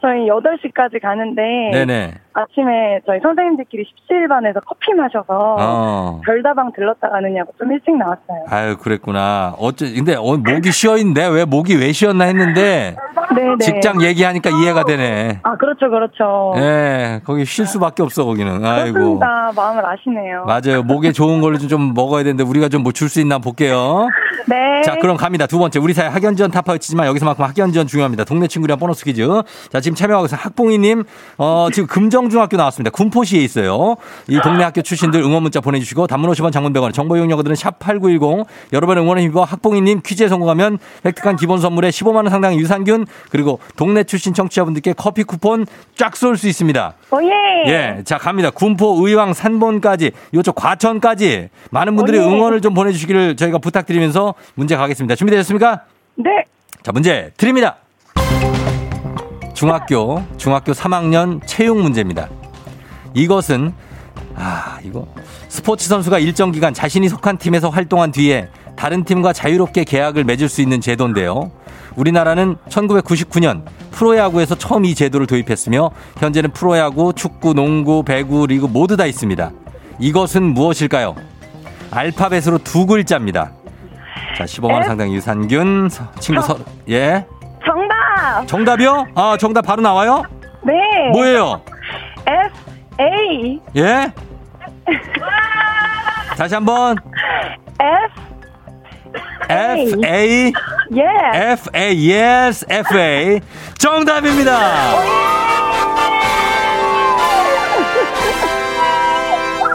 [0.00, 1.42] 저희 8시까지 가는데.
[1.72, 2.14] 네네.
[2.34, 5.24] 아침에 저희 선생님들끼리 17반에서 커피 마셔서.
[5.58, 6.20] 어.
[6.24, 8.44] 별다방 들렀다 가느냐고 좀 일찍 나왔어요.
[8.48, 9.54] 아유, 그랬구나.
[9.58, 12.96] 어째, 근데, 어, 목이 쉬어 있는데, 왜 목이 왜 쉬었나 했는데,
[13.34, 13.58] 네네.
[13.60, 15.40] 직장 얘기하니까 이해가 되네.
[15.42, 16.52] 아, 그렇죠, 그렇죠.
[16.56, 18.64] 예, 거기 쉴 수밖에 없어, 거기는.
[18.64, 18.92] 아이고.
[18.94, 19.52] 그렇습니다.
[19.54, 20.44] 마음을 아시네요.
[20.46, 20.82] 맞아요.
[20.82, 24.08] 목에 좋은 걸로 좀, 좀 먹어야 되는데, 우리가 좀 뭐 줄 수 있나 볼게요.
[24.48, 24.82] 네.
[24.82, 25.46] 자, 그럼 갑니다.
[25.46, 25.78] 두 번째.
[25.78, 28.24] 우리 사회 학연 지원 타파 치지만 여기서만큼 학연 지원 중요합니다.
[28.24, 29.26] 동네 친구랑 보너스 퀴즈.
[29.70, 31.04] 자, 지금 참여하고 있는 학봉이님,
[31.38, 32.90] 어, 지금 금정 중학교 나왔습니다.
[32.90, 33.96] 군포시에 있어요.
[34.28, 38.46] 이 동네 학교 출신들 응원 문자 보내주시고, 단문 50원 장문 100원, 정보 이용료들은 샵8910.
[38.72, 44.34] 여러분의 응원에 힘입어 학봉이님 퀴즈에 성공하면 획득한 기본 선물에 15만원 상당의 유산균, 그리고 동네 출신
[44.34, 46.94] 청취자분들께 커피 쿠폰 쫙 쏠 수 있습니다.
[47.10, 47.30] 오예.
[47.66, 48.50] 예, 자 갑니다.
[48.50, 52.26] 군포, 의왕, 산본까지 요쪽 과천까지 많은 분들이 어, 예.
[52.26, 55.14] 응원을 좀 보내주시기를 저희가 부탁드리면서 문제 가겠습니다.
[55.14, 55.82] 준비되셨습니까?
[56.16, 56.30] 네.
[56.82, 57.76] 자 문제 드립니다.
[59.66, 62.28] 중학교 중학교 3학년 체육 문제입니다.
[63.14, 63.72] 이것은
[64.34, 65.06] 아 이거
[65.48, 70.62] 스포츠 선수가 일정 기간 자신이 속한 팀에서 활동한 뒤에 다른 팀과 자유롭게 계약을 맺을 수
[70.62, 71.52] 있는 제도인데요.
[71.94, 79.06] 우리나라는 1999년 프로야구에서 처음 이 제도를 도입했으며 현재는 프로야구, 축구, 농구, 배구, 리그 모두 다
[79.06, 79.52] 있습니다.
[80.00, 81.14] 이것은 무엇일까요?
[81.92, 83.52] 알파벳으로 두 글자입니다.
[84.36, 87.24] 자, 15만 원 상당 유산균 서- 친구 서 예.
[88.22, 88.46] 정답.
[88.46, 89.06] 정답이요?
[89.16, 90.22] 아, 정답 바로 나와요?
[90.62, 90.72] 네.
[91.12, 91.60] 뭐예요?
[92.26, 92.54] S
[93.00, 94.12] A 예?
[96.36, 96.96] 다시 한번
[97.80, 98.12] S
[99.48, 100.52] F A
[100.94, 101.02] 예.
[101.34, 103.40] F A yes F A
[103.76, 104.92] 정답입니다.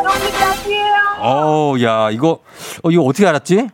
[0.04, 0.94] 여기까지예요.
[1.20, 2.40] 어, 야, 이거
[2.84, 3.68] 어 이거 어떻게 알았지?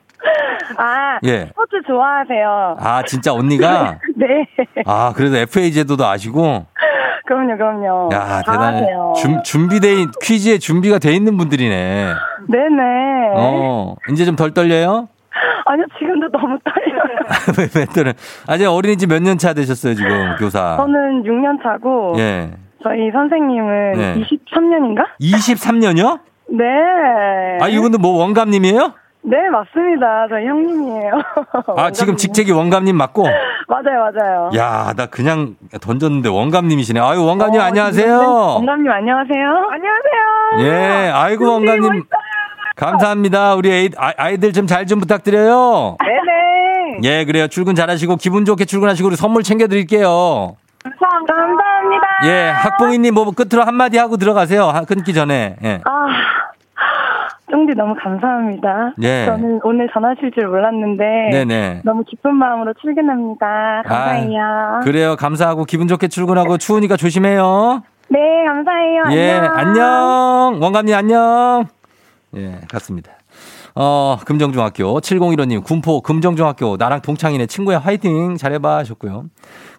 [0.77, 1.45] 아, 예.
[1.47, 2.77] 스포츠 좋아하세요.
[2.79, 4.47] 아, 진짜 언니가 네.
[4.85, 6.65] 아, 그래도 FA 제도도 아시고
[7.25, 8.09] 그럼요, 그럼요.
[8.13, 8.77] 야, 다 대단해.
[8.83, 9.13] 아세요.
[9.17, 12.13] 준, 준비돼 있- 퀴즈에 준비가 돼 있는 분들이네.
[12.49, 12.83] 네네.
[13.35, 15.07] 어, 이제 좀 덜 떨려요?
[15.65, 17.01] 아니요, 지금도 너무 떨려요.
[17.57, 18.13] 왜, 왜 떨어요?
[18.47, 20.75] 아직 어린이집 몇 년 차 되셨어요, 지금, 교사?
[20.77, 22.51] 저는 6년 차고, 예.
[22.83, 24.15] 저희 선생님은 네.
[24.15, 25.05] 23년인가?
[25.21, 26.19] 23년이요?
[26.49, 26.65] 네.
[27.61, 28.93] 아, 이분은 뭐 원감님이에요?
[29.25, 30.27] 네, 맞습니다.
[30.29, 31.11] 저희 형님이에요.
[31.77, 32.17] 아, 지금.
[32.17, 33.23] 직책이 원감님 맞고?
[33.69, 34.49] 맞아요, 맞아요.
[34.55, 36.99] 야, 나 그냥 던졌는데 원감님이시네.
[36.99, 38.05] 아유, 원감님 어, 안녕하세요.
[38.05, 39.69] 네, 원감님 안녕하세요.
[39.71, 40.67] 안녕하세요.
[40.67, 42.03] 예, 아이고, 원감님.
[42.75, 43.55] 감사합니다.
[43.55, 45.97] 우리 아이, 아- 아이들 좀잘좀 부탁드려요.
[46.01, 46.99] 네네.
[47.03, 47.47] 예, 그래요.
[47.47, 50.57] 출근 잘하시고 기분 좋게 출근하시고 우리 선물 챙겨드릴게요.
[50.83, 51.33] 감사합니다.
[51.33, 52.07] 감사합니다.
[52.25, 54.65] 예, 학봉이님 뭐 끝으로 한마디 하고 들어가세요.
[54.65, 55.55] 하- 끊기 전에.
[55.63, 55.81] 예.
[55.85, 56.05] 아,
[57.53, 58.95] 쫑디 너무 감사합니다.
[59.03, 59.27] 예.
[59.27, 61.81] 저는 오늘 전화하실 줄 몰랐는데 네네.
[61.85, 63.83] 너무 기쁜 마음으로 출근합니다.
[63.85, 64.79] 감사해요.
[64.83, 65.15] 그래요.
[65.15, 67.83] 감사하고 기분 좋게 출근하고 추우니까 조심해요.
[68.09, 69.03] 네, 감사해요.
[69.11, 69.53] 예, 안녕.
[69.55, 70.59] 안녕.
[70.61, 71.65] 원감님 안녕.
[72.35, 73.11] 예, 갔습니다.
[73.75, 79.25] 어, 금정중학교 7015님 군포 금정중학교 나랑 동창이네 친구야 화이팅 잘해봐 하셨고요.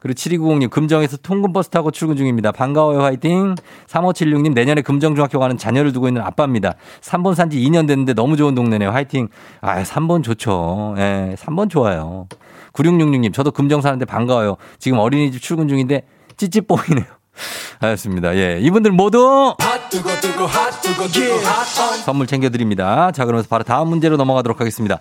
[0.00, 2.50] 그리고 7290님 금정에서 통근버스 타고 출근 중입니다.
[2.50, 3.54] 반가워요 화이팅.
[3.86, 6.74] 3576님 내년에 금정중학교 가는 자녀를 두고 있는 아빠입니다.
[7.00, 8.90] 3번 산지 2년 됐는데 너무 좋은 동네네요.
[8.90, 9.28] 화이팅.
[9.60, 10.94] 아, 3번 좋죠.
[10.98, 12.26] 예, 3번 좋아요.
[12.72, 14.56] 9666님 저도 금정 사는데 반가워요.
[14.78, 16.02] 지금 어린이집 출근 중인데
[16.36, 17.06] 찌찌뽕이네요.
[17.80, 18.36] 알겠습니다.
[18.36, 18.58] 예.
[18.60, 19.54] 이분들 모두
[22.04, 23.10] 선물 챙겨드립니다.
[23.12, 24.98] 자, 그러면서 바로 다음 문제로 넘어가도록 하겠습니다.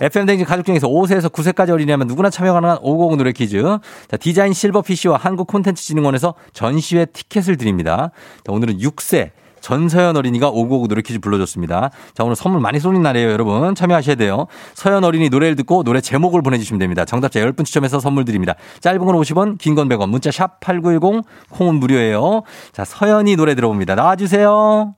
[0.00, 3.62] FM댕진 가족 중에서 5세에서 9세까지 어린이라면 누구나 참여 가능한 550 노래 퀴즈.
[4.08, 8.10] 자, 디자인 실버 PC와 한국 콘텐츠 진흥원에서 전시회 티켓을 드립니다.
[8.44, 9.30] 자, 오늘은 6세
[9.62, 11.90] 전서연 어린이가 555 노래 퀴즈 불러줬습니다.
[12.12, 13.74] 자, 오늘 선물 많이 쏘는 날이에요, 여러분.
[13.74, 14.46] 참여하셔야 돼요.
[14.74, 17.04] 서연 어린이 노래를 듣고 노래 제목을 보내주시면 됩니다.
[17.06, 18.54] 정답자 10분 추첨해서 선물 드립니다.
[18.80, 22.42] 짧은 건 50원, 긴 건 100원, 문자 샵 8910, 콩은 무료예요.
[22.72, 23.94] 자, 서연이 노래 들어봅니다.
[23.94, 24.94] 나와주세요.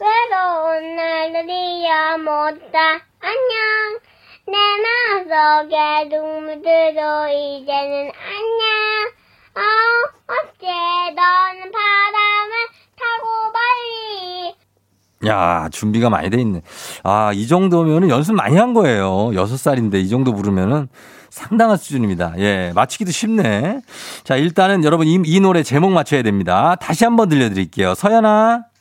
[0.00, 2.78] 외로운 날들이야 못다
[3.20, 3.98] 안녕
[4.46, 8.62] 내 마음속에 눈물들도 이제는 안녕
[9.56, 9.60] 어
[10.28, 10.66] 어째
[11.14, 11.78] 너는 바
[15.26, 16.62] 야, 준비가 많이 돼 있네.
[17.02, 19.32] 아, 이 정도면은 연습 많이 한 거예요.
[19.34, 20.88] 여섯 살인데 이 정도 부르면은
[21.30, 22.34] 상당한 수준입니다.
[22.38, 23.80] 예, 맞히기도 쉽네.
[24.22, 26.76] 자, 일단은 여러분 이, 이 노래 제목 맞춰야 됩니다.
[26.80, 27.94] 다시 한번 들려드릴게요.
[27.94, 28.73] 서연아.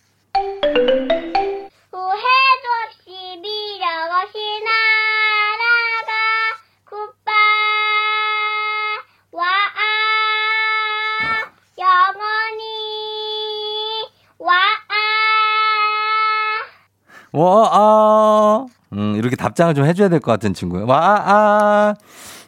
[17.33, 18.65] 와, 아.
[18.93, 20.85] 음, 이렇게 답장을 좀 해줘야 될 것 같은 친구예요.
[20.87, 21.93] 와, 아.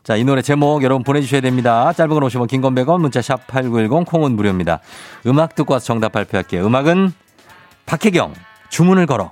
[0.04, 1.92] 자, 이 노래 제목 여러분 보내주셔야 됩니다.
[1.94, 4.80] 짧은 건 50원, 긴 건 100원, 문자 샵 8910, 콩은 무료입니다.
[5.26, 6.66] 음악 듣고 와서 정답 발표할게요.
[6.66, 7.12] 음악은
[7.88, 8.34] 박혜경,
[8.70, 9.32] 주문을 걸어.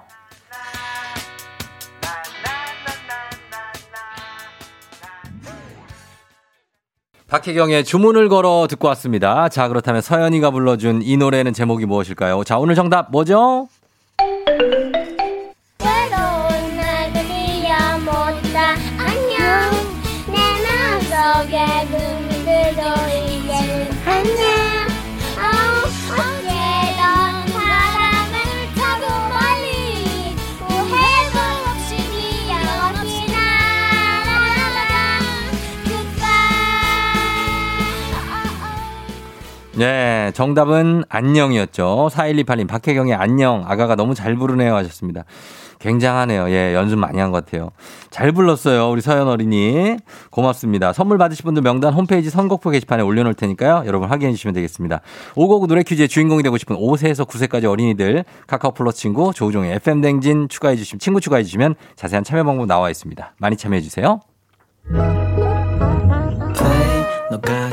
[7.28, 9.50] 박혜경의 주문을 걸어 듣고 왔습니다.
[9.50, 12.44] 자, 그렇다면 서연이가 불러준 이 노래는 제목이 무엇일까요?
[12.44, 13.68] 자, 오늘 정답 뭐죠?
[39.76, 42.10] 네, 정답은 안녕이었죠.
[42.12, 43.64] 4128님, 박혜경의 안녕.
[43.66, 44.76] 아가가 너무 잘 부르네요.
[44.76, 45.24] 하셨습니다.
[45.80, 46.50] 굉장하네요.
[46.52, 47.72] 예, 연습 많이 한 것 같아요.
[48.12, 48.90] 잘 불렀어요.
[48.92, 49.98] 우리 서연 어린이.
[50.30, 50.94] 고맙습니다.
[50.94, 53.84] 선물 받으실 분들 명단 홈페이지 선곡표 게시판에 올려놓을 테니까요.
[53.88, 55.02] 여러분 확인해 주시면 되겠습니다.
[55.36, 60.76] 오고구 노래 퀴즈의 주인공이 되고 싶은 5세에서 9세까지 어린이들 카카오 플러스 친구 조우종의 FM댕진 추가해
[60.76, 63.34] 주시면, 친구 추가해 주시면 자세한 참여 방법 나와 있습니다.
[63.40, 64.20] 많이 참여해 주세요.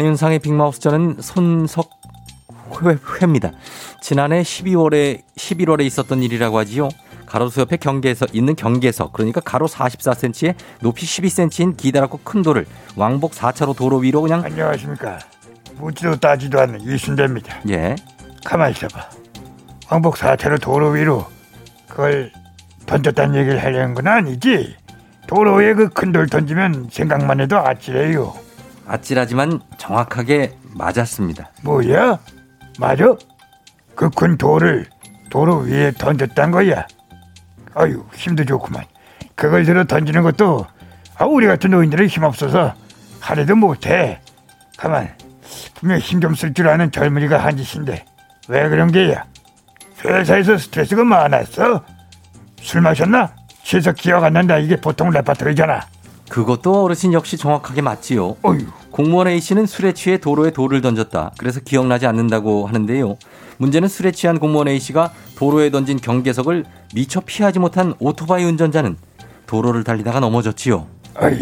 [0.00, 1.88] 안윤상의 빅마우스 저는 손석
[2.84, 3.52] 회, 회입니다.
[4.02, 6.90] 지난해 12월에 11월에 있었던 일이라고 하지요.
[7.24, 13.74] 가로수 옆에 경계에서 있는 경계석 그러니까 가로 44cm에 높이 12cm인 기다랗고 큰 돌을 왕복 4차로
[13.74, 15.18] 도로 위로 그냥 안녕하십니까.
[15.78, 17.60] 묻지도 따지도 않는 이순대입니다.
[17.70, 17.96] 예
[18.44, 19.08] 가만히 있어봐.
[19.90, 21.24] 왕복 4차로 도로 위로
[21.88, 22.30] 그걸
[22.84, 24.76] 던졌다는 얘기를 하려는 건 아니지.
[25.26, 28.34] 도로 위에 그 큰 돌 던지면 생각만 해도 아찔해요.
[28.86, 31.50] 아찔하지만 정확하게 맞았습니다.
[31.62, 32.18] 뭐야?
[32.78, 33.14] 맞아?
[33.94, 34.86] 그 큰 돌을
[35.30, 36.86] 도로 위에 던졌단 거야.
[37.74, 38.84] 아유 힘도 좋구만.
[39.34, 40.66] 그걸 들어 던지는 것도
[41.16, 42.74] 아 우리 같은 노인들은 힘 없어서
[43.20, 44.20] 하려도 못해.
[44.76, 45.14] 가만
[45.74, 48.04] 분명 힘 좀 쓸 줄 아는 젊은이가 한 짓인데
[48.48, 49.24] 왜 그런 게야?
[50.04, 51.82] 회사에서 스트레스가 많았어?
[52.60, 53.34] 술 마셨나?
[53.62, 54.58] 취해서 기억 안 난다.
[54.58, 55.80] 이게 보통 레파토리잖아.
[56.28, 58.36] 그것도 어르신 역시 정확하게 맞지요.
[58.42, 58.58] 어휴.
[58.90, 61.32] 공무원 A씨는 술에 취해 도로에 돌을 던졌다.
[61.38, 63.16] 그래서 기억나지 않는다고 하는데요.
[63.58, 68.96] 문제는 술에 취한 공무원 A씨가 도로에 던진 경계석을 미처 피하지 못한 오토바이 운전자는
[69.46, 70.86] 도로를 달리다가 넘어졌지요.
[71.20, 71.38] 어이,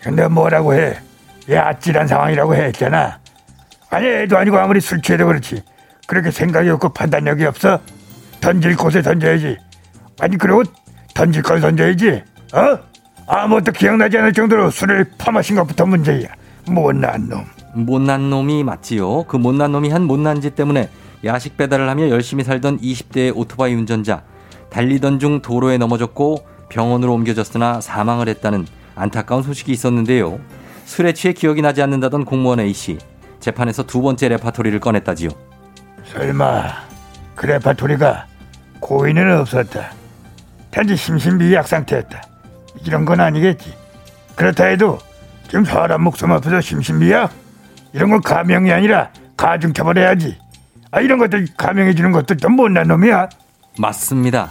[0.00, 0.96] 근데 뭐라고 해?
[1.50, 3.18] 얘 아찔한 상황이라고 했잖아.
[3.90, 5.62] 아니 애도 아니고 아무리 술 취해도 그렇지.
[6.06, 7.78] 그렇게 생각이 없고 판단력이 없어?
[8.40, 9.56] 던질 곳에 던져야지.
[10.20, 10.62] 아니 그리고
[11.14, 12.22] 던질 걸 던져야지.
[12.54, 12.91] 어?
[13.26, 16.28] 아무것도 기억나지 않을 정도로 술을 퍼마신 것부터 문제야.
[16.66, 17.44] 못난 놈.
[17.74, 19.24] 못난 놈이 맞지요.
[19.24, 20.90] 그 못난 놈이 한 못난 짓 때문에
[21.24, 24.22] 야식 배달을 하며 열심히 살던 20대의 오토바이 운전자
[24.70, 30.40] 달리던 중 도로에 넘어졌고 병원으로 옮겨졌으나 사망을 했다는 안타까운 소식이 있었는데요.
[30.84, 32.98] 술에 취해 기억이 나지 않는다던 공무원 A씨
[33.40, 35.30] 재판에서 두 번째 레파토리를 꺼냈다지요.
[36.04, 36.64] 설마
[37.34, 38.26] 그 레파토리가
[38.80, 39.92] 고의는 없었다.
[40.70, 42.31] 단지 심신미약 상태였다.
[42.84, 43.74] 이런 건 아니겠지.
[44.36, 44.98] 그렇다 해도
[45.48, 47.32] 지금 사람 목숨 앞에서 심신미약?
[47.92, 50.38] 이런 건 가명이 아니라 가중 처벌해야지.
[50.90, 53.28] 아 이런 것들 가명해 주는 것도 좀 못난 놈이야.
[53.78, 54.50] 맞습니다.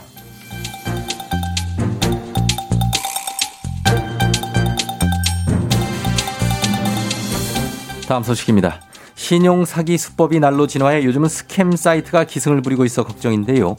[8.07, 8.81] 다음 소식입니다.
[9.15, 13.77] 신용 사기 수법이 날로 진화해 요즘은 scam 사이트가 기승을 부리고 있어 걱정인데요.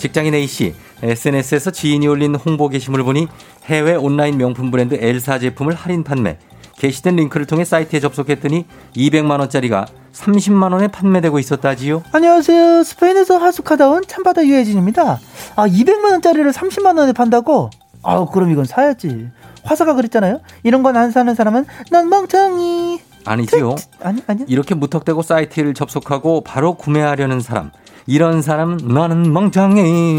[0.00, 3.28] 직장인 A씨, SNS에서 지인이 올린 홍보 게시물을 보니
[3.66, 6.38] 해외 온라인 명품 브랜드 L사 제품을 할인 판매.
[6.78, 8.64] 게시된 링크를 통해 사이트에 접속했더니
[8.96, 12.02] 200만원짜리가 30만원에 판매되고 있었다지요.
[12.12, 12.82] 안녕하세요.
[12.82, 15.20] 스페인에서 하숙하다 온 참바다 유혜진입니다.
[15.56, 17.68] 아, 200만원짜리를 30만원에 판다고?
[18.02, 19.28] 아우, 그럼 이건 사야지.
[19.62, 20.40] 화사가 그랬잖아요.
[20.62, 23.00] 이런 건 안 사는 사람은 난 멍청이.
[23.26, 23.76] 아니지요.
[24.02, 24.44] 아니, 아니.
[24.48, 27.70] 이렇게 무턱대고 사이트를 접속하고 바로 구매하려는 사람.
[28.10, 29.82] 이런 사람 나는 멍청해.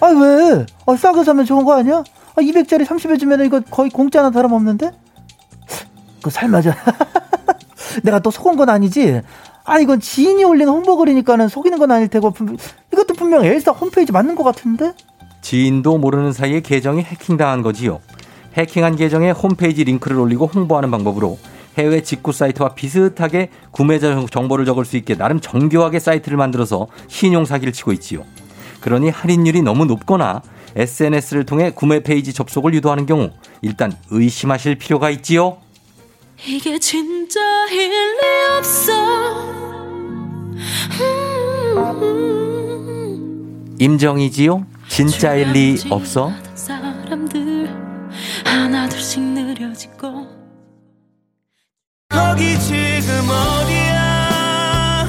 [0.00, 0.66] 아, 왜?
[0.86, 1.98] 아, 싸게 사면 좋은 거 아니야?
[2.34, 4.90] 아, 200짜리 30에 주면 이거 거의 공짜나 다름없는데?
[6.20, 6.74] 그 살맞아.
[8.02, 9.20] 내가 또 속은 건 아니지.
[9.64, 12.58] 아, 이건 지인이 올린 홍보글이니까는 속이는 건 아닐 테고, 분-
[12.92, 14.92] 이것도 분명 엘사 홈페이지 맞는 것 같은데?
[15.42, 18.00] 지인도 모르는 사이에 계정이 해킹당한 거지요.
[18.56, 21.38] 해킹한 계정에 홈페이지 링크를 올리고 홍보하는 방법으로
[21.78, 27.72] 해외 직구 사이트와 비슷하게 구매자 정보를 적을 수 있게 나름 정교하게 사이트를 만들어서 신용 사기를
[27.72, 28.24] 치고 있지요.
[28.80, 30.42] 그러니 할인율이 너무 높거나
[30.76, 33.30] SNS를 통해 구매 페이지 접속을 유도하는 경우
[33.62, 35.58] 일단 의심하실 필요가 있지요.
[36.46, 38.92] 이게 진짜 일 리 없어
[42.42, 43.76] 음.
[43.78, 44.66] 임정이지요?
[44.88, 46.32] 진짜 일 리 없어?
[46.54, 47.68] 사람들
[48.44, 50.41] 하나둘씩 느려지고
[52.32, 55.06] 거기 지금 어디야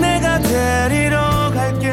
[0.00, 1.20] 내가 데리러
[1.52, 1.92] 갈게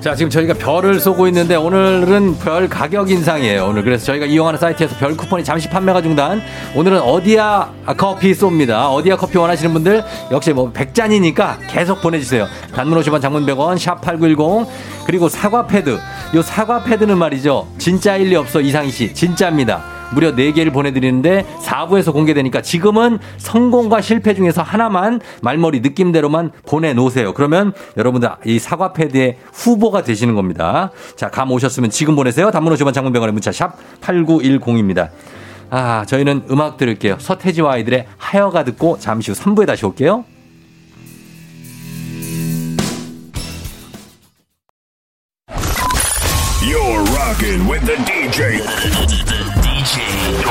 [0.00, 3.66] 자, 지금 저희가 별을 쏘고 있는데 오늘은 별 가격 인상이에요.
[3.66, 6.40] 오늘 그래서 저희가 이용하는 사이트에서 별 쿠폰이 잠시 판매가 중단.
[6.76, 8.92] 오늘은 어디야 커피 쏩니다.
[8.92, 12.46] 어디야 커피 원하시는 분들 역시 뭐 100잔이니까 계속 보내주세요.
[12.76, 14.68] 단문 50원 장문 100원 샵8910
[15.04, 15.98] 그리고 사과 패드.
[16.36, 17.66] 요 사과 패드는 말이죠.
[17.78, 19.12] 진짜 일 리 없어 이상희 씨.
[19.14, 19.82] 진짜입니다.
[20.14, 27.34] 무려 4개를 보내드리는데 4부에서 공개되니까 지금은 성공과 실패 중에서 하나만 말머리 느낌대로만 보내놓으세요.
[27.34, 30.90] 그러면 여러분들 이 사과 패드의 후보가 되시는 겁니다.
[31.16, 32.50] 자, 감 오셨으면 지금 보내세요.
[32.50, 35.10] 단문 50원 장문병원의 문자 샵 8910입니다.
[35.70, 37.16] 아, 저희는 음악 들을게요.
[37.18, 40.24] 서태지와 아이들의 하여가 듣고 잠시 후 3부에 다시 올게요.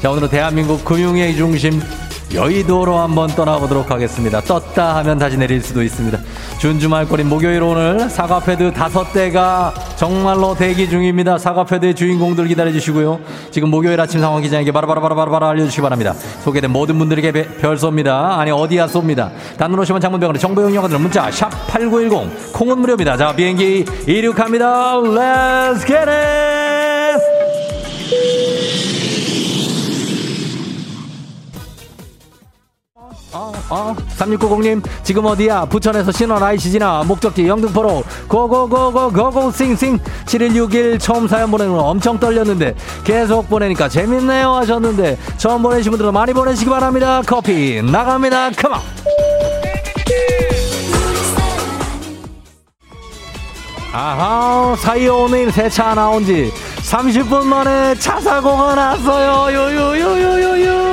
[0.00, 1.80] 자, 오늘은 대한민국 금융의 중심
[2.32, 4.40] 여의도로 한번 떠나보도록 하겠습니다.
[4.40, 6.16] 떴다 하면 다시 내릴 수도 있습니다.
[6.60, 11.38] 준주말거리 목요일 오늘 사과패드 다섯 대가 정말로 대기 중입니다.
[11.38, 13.18] 사과패드의 주인공들 기다려주시고요.
[13.50, 16.14] 지금 목요일 아침 상황 기자에게 바로바로바로바로 알려주시기 바랍니다.
[16.44, 18.38] 소개된 모든 분들에게 배- 별 쏩니다.
[18.38, 19.30] 아니 어디야 쏩니다.
[19.58, 23.16] 단문 오시면 장문병원에 정보용 영어들 문자 샵8910 콩은 무료입니다.
[23.16, 24.94] 자 비행기 이륙합니다.
[25.00, 26.69] Let's get it!
[34.20, 35.64] 3690님, 지금 어디야?
[35.66, 42.74] 부천에서 신원 IC지나 목적지 영등포로 고고고고 고고 싱싱 7161 처음 사연 보내는 거 엄청 떨렸는데
[43.04, 47.22] 계속 보내니까 재밌네요 하셨는데 처음 보내신 분들도 많이 보내시기 바랍니다.
[47.26, 48.50] 커피 나갑니다.
[48.50, 48.80] 컴온!
[53.92, 56.52] 아하, 사이오님 새 차 나온 지
[56.82, 59.52] 30분 만에 차 사고가 났어요.
[59.56, 60.89] 요요요요요요.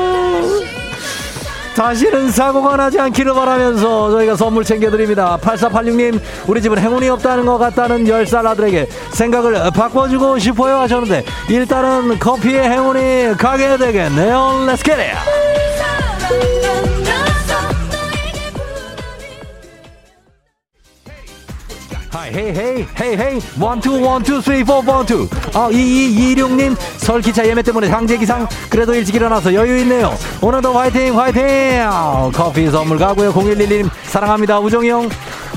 [1.78, 5.38] 다시는 사고가 나지 않기를 바라면서 저희가 선물 챙겨드립니다.
[5.40, 12.64] 8486님, 우리 집은 행운이 없다는 것 같다는 10살 아들에게 생각을 바꿔주고 싶어요 하셨는데, 일단은 커피의
[12.64, 14.66] 행운이 가게 되겠네요.
[14.68, 16.57] Let's get it!
[22.34, 27.22] hey hey hey hey one two one two three four one two 아 이이이룡님 설
[27.22, 30.14] 기차 예매 때문에 강제 기상 그래도 일찍 일어나서 여유 있네요.
[30.42, 31.42] 오늘도 화이팅 화이팅!
[32.34, 33.32] 커피 선물 가고요.
[33.34, 34.60] 0111님 사랑합니다.
[34.60, 35.10] 우정이 형.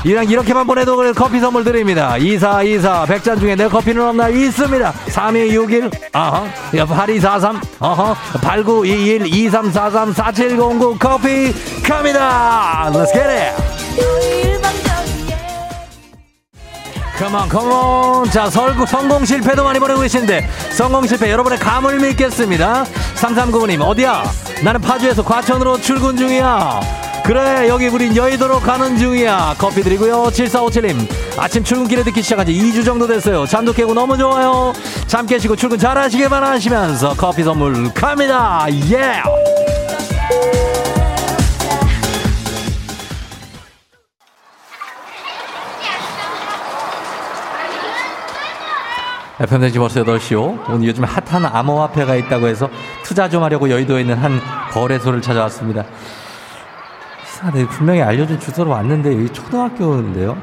[0.03, 2.17] 이랑 이렇게만 보내도 그래 커피 선물 드립니다.
[2.17, 4.93] 2424 100잔 중에 내 커피는 없나요 있습니다.
[5.09, 6.45] 3261 아하.
[6.73, 11.53] 8243 어허 8921 2343 4709 커피
[11.83, 12.91] 갑니다.
[12.95, 13.71] Let's get
[17.21, 22.85] 컴온 컴온 자 설구 성공 실패도 많이 보내고 계신데 성공 실패 여러분의 감을 믿겠습니다.
[23.17, 24.25] 3395님 어디야?
[24.65, 26.81] 나는 파주에서 과천으로 출근 중이야.
[27.23, 29.57] 그래 여기 우린 여의도로 가는 중이야.
[29.59, 30.31] 커피 드리고요.
[30.33, 31.07] 7457님
[31.37, 33.45] 아침 출근길에 듣기 시작한 지 2주 정도 됐어요.
[33.45, 34.73] 잠도 깨고 너무 좋아요.
[35.07, 38.67] 잠 깨시고 출근 잘 하시길 바라시면서 커피 선물 갑니다.
[38.91, 39.23] 예
[49.41, 50.69] FM댕지 벌써 8시요.
[50.69, 52.69] 오늘 요즘 핫한 암호화폐가 있다고 해서
[53.03, 54.39] 투자 좀 하려고 여의도에 있는 한
[54.71, 55.83] 거래소를 찾아왔습니다.
[57.25, 57.67] 이상하네.
[57.69, 60.37] 분명히 알려준 주소로 왔는데 여기 초등학교인데요.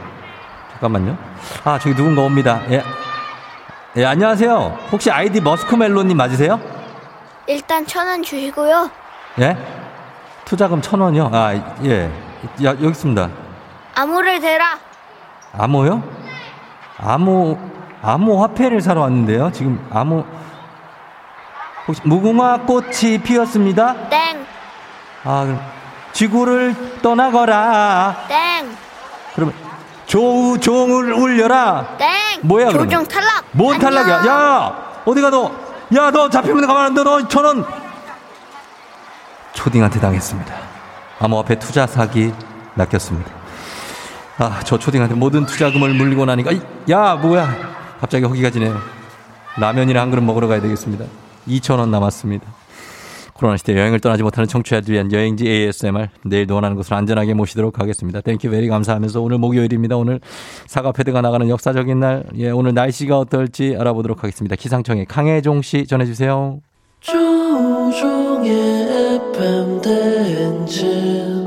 [0.72, 1.16] 잠깐만요.
[1.64, 2.62] 아, 저기 누군가 옵니다.
[2.72, 2.84] 예.
[3.98, 4.78] 예, 안녕하세요.
[4.92, 6.60] 혹시 아이디 머스크멜로님 맞으세요?
[7.46, 8.90] 일단 천 원 주시고요.
[9.42, 9.58] 예?
[10.46, 11.30] 투자금 천 원이요?
[11.32, 12.06] 아, 예.
[12.64, 13.30] 야, 여기 있습니다.
[13.96, 14.80] 암호를 대라.
[15.54, 16.04] 암호요?
[17.00, 17.58] 암호,
[18.08, 19.52] 암호 화폐를 사러 왔는데요.
[19.52, 20.24] 지금 암호,
[21.86, 24.08] 혹시 무궁화 꽃이 피었습니다?
[24.08, 24.46] 땡,
[25.26, 25.60] 아, 그럼
[26.14, 28.16] 지구를 떠나거라.
[28.30, 28.70] 땡,
[29.36, 29.54] 그러면
[30.06, 31.98] 조우 종을 울려라.
[31.98, 32.08] 땡.
[32.44, 32.90] 뭐야, 그러면?
[32.90, 33.44] 조종 탈락.
[33.52, 33.92] 뭔 안녕.
[33.92, 34.34] 탈락이야?
[34.34, 35.52] 야, 어디가 너?
[35.98, 37.04] 야, 너 잡히면 가만 안 둬.
[37.04, 37.66] 너천 원.
[39.52, 40.54] 초딩한테 당했습니다.
[41.20, 42.34] 암호화폐 투자 사기
[42.76, 43.30] 낚였습니다.
[44.38, 47.76] 아, 저 초딩한테 모든 투자금을 물리고 나니까, 이, 야, 뭐야.
[48.00, 48.78] 갑자기 허기가 지네요.
[49.60, 51.06] 라면이나 한 그릇 먹으러 가야 되겠습니다.
[51.48, 52.46] 2,000원 남았습니다.
[53.34, 58.20] 코로나 시대 여행을 떠나지 못하는 청취자들 위한 여행지 ASMR 내일도 원하는 곳으로 안전하게 모시도록 하겠습니다.
[58.22, 59.96] thank you very 감사하면서 오늘 목요일입니다.
[59.96, 60.20] 오늘
[60.66, 62.24] 사과 패드가 나가는 역사적인 날.
[62.38, 64.56] 예, 오늘 날씨가 어떨지 알아보도록 하겠습니다.
[64.56, 66.62] 기상청의 강혜종 씨 전해주세요.
[67.00, 68.52] 조종의
[69.36, 71.47] FM 대행진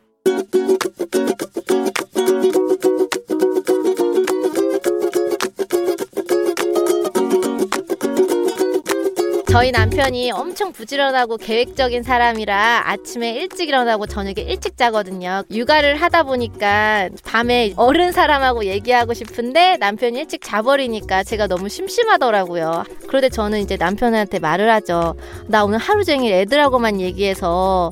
[9.51, 15.43] 저희 남편이 엄청 부지런하고 계획적인 사람이라 아침에 일찍 일어나고 저녁에 일찍 자거든요.
[15.51, 22.85] 육아를 하다 보니까 밤에 어른 사람하고 얘기하고 싶은데 남편이 일찍 자버리니까 제가 너무 심심하더라고요.
[23.07, 25.15] 그런데 저는 이제 남편한테 말을 하죠.
[25.47, 27.91] 나 오늘 하루 종일 애들하고만 얘기해서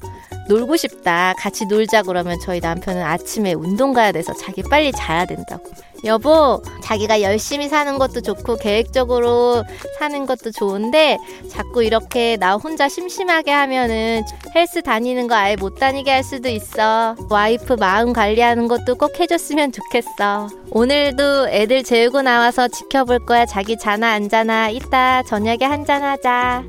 [0.50, 1.34] 놀고 싶다.
[1.38, 5.64] 같이 놀자 그러면 저희 남편은 아침에 운동 가야 돼서 자기 빨리 자야 된다고.
[6.06, 9.64] 여보, 자기가 열심히 사는 것도 좋고 계획적으로
[9.98, 11.18] 사는 것도 좋은데
[11.50, 14.24] 자꾸 이렇게 나 혼자 심심하게 하면은
[14.56, 17.16] 헬스 다니는 거 아예 못 다니게 할 수도 있어.
[17.30, 20.48] 와이프 마음 관리하는 것도 꼭 해줬으면 좋겠어.
[20.72, 23.46] 오늘도 애들 재우고 나와서 지켜볼 거야.
[23.46, 24.70] 자기 자나 안 자나.
[24.70, 26.64] 이따 저녁에 한잔 하자.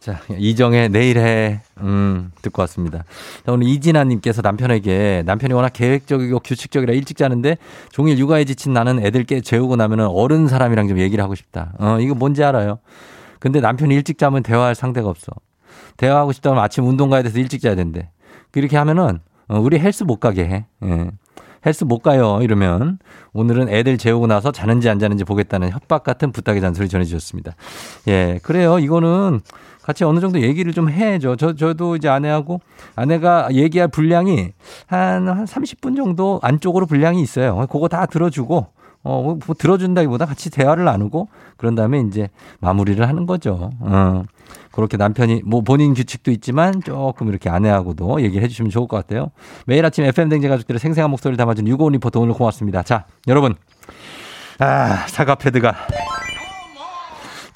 [0.00, 1.60] 자, 이정의 내일 해.
[1.82, 3.04] 음, 듣고 왔습니다.
[3.44, 7.58] 자, 오늘 이진아님께서 남편에게 남편이 워낙 계획적이고 규칙적이라 일찍 자는데
[7.90, 11.74] 종일 육아에 지친 나는 애들 깨 재우고 나면은 어른 사람이랑 좀 얘기를 하고 싶다.
[11.78, 12.78] 어, 이거 뭔지 알아요.
[13.40, 15.32] 근데 남편이 일찍 자면 대화할 상대가 없어.
[15.98, 18.08] 대화하고 싶다면 아침 운동 가야 돼서 일찍 자야 된대.
[18.52, 20.66] 그렇게 하면은 어, 우리 헬스 못 가게 해.
[20.82, 21.10] 예.
[21.66, 22.38] 헬스 못 가요.
[22.40, 22.98] 이러면
[23.34, 27.54] 오늘은 애들 재우고 나서 자는지 안 자는지 보겠다는 협박 같은 부탁의 잔소리 전해주셨습니다.
[28.08, 28.78] 예, 그래요.
[28.78, 29.40] 이거는
[29.90, 31.34] 같이 어느 정도 얘기를 좀 해야죠.
[31.36, 32.60] 저, 저도 이제 아내하고
[32.94, 34.52] 아내가 얘기할 분량이
[34.86, 37.66] 한, 한 30분 정도 안쪽으로 분량이 있어요.
[37.68, 38.68] 그거 다 들어주고
[39.02, 42.28] 어, 뭐 들어준다기보다 같이 대화를 나누고 그런 다음에 이제
[42.60, 43.70] 마무리를 하는 거죠.
[43.80, 44.22] 어.
[44.70, 49.30] 그렇게 남편이 뭐 본인 규칙도 있지만 조금 이렇게 아내하고도 얘기를 해주시면 좋을 것 같아요.
[49.66, 52.82] 매일 아침 FM 댕제 가족들의 생생한 목소리를 담아준 유고원 리포터 오늘 고맙습니다.
[52.82, 53.56] 자, 여러분.
[54.58, 55.74] 아, 사과 패드가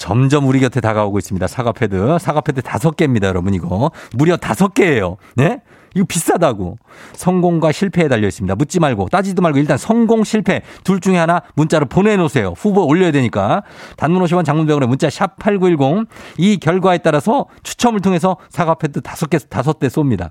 [0.05, 1.46] 점점 우리 곁에 다가오고 있습니다.
[1.46, 2.18] 사과 패드.
[2.20, 3.90] 사과 패드 다섯 개입니다, 여러분, 이거.
[4.12, 5.16] 무려 다섯 개예요.
[5.34, 5.62] 네?
[5.94, 6.76] 이거 비싸다고.
[7.14, 8.55] 성공과 실패에 달려 있습니다.
[8.55, 10.61] 묻지 말고, 따지도 말고, 일단 성공, 실패.
[10.84, 12.52] 둘 중에 하나 문자로 보내놓으세요.
[12.55, 13.62] 후보 올려야 되니까.
[13.96, 16.07] 단문 50원 장문병원에 문자 샵 8910.
[16.36, 20.28] 이 결과에 따라서 추첨을 통해서 사과 패드 다섯 개, 다섯 대 쏩니다.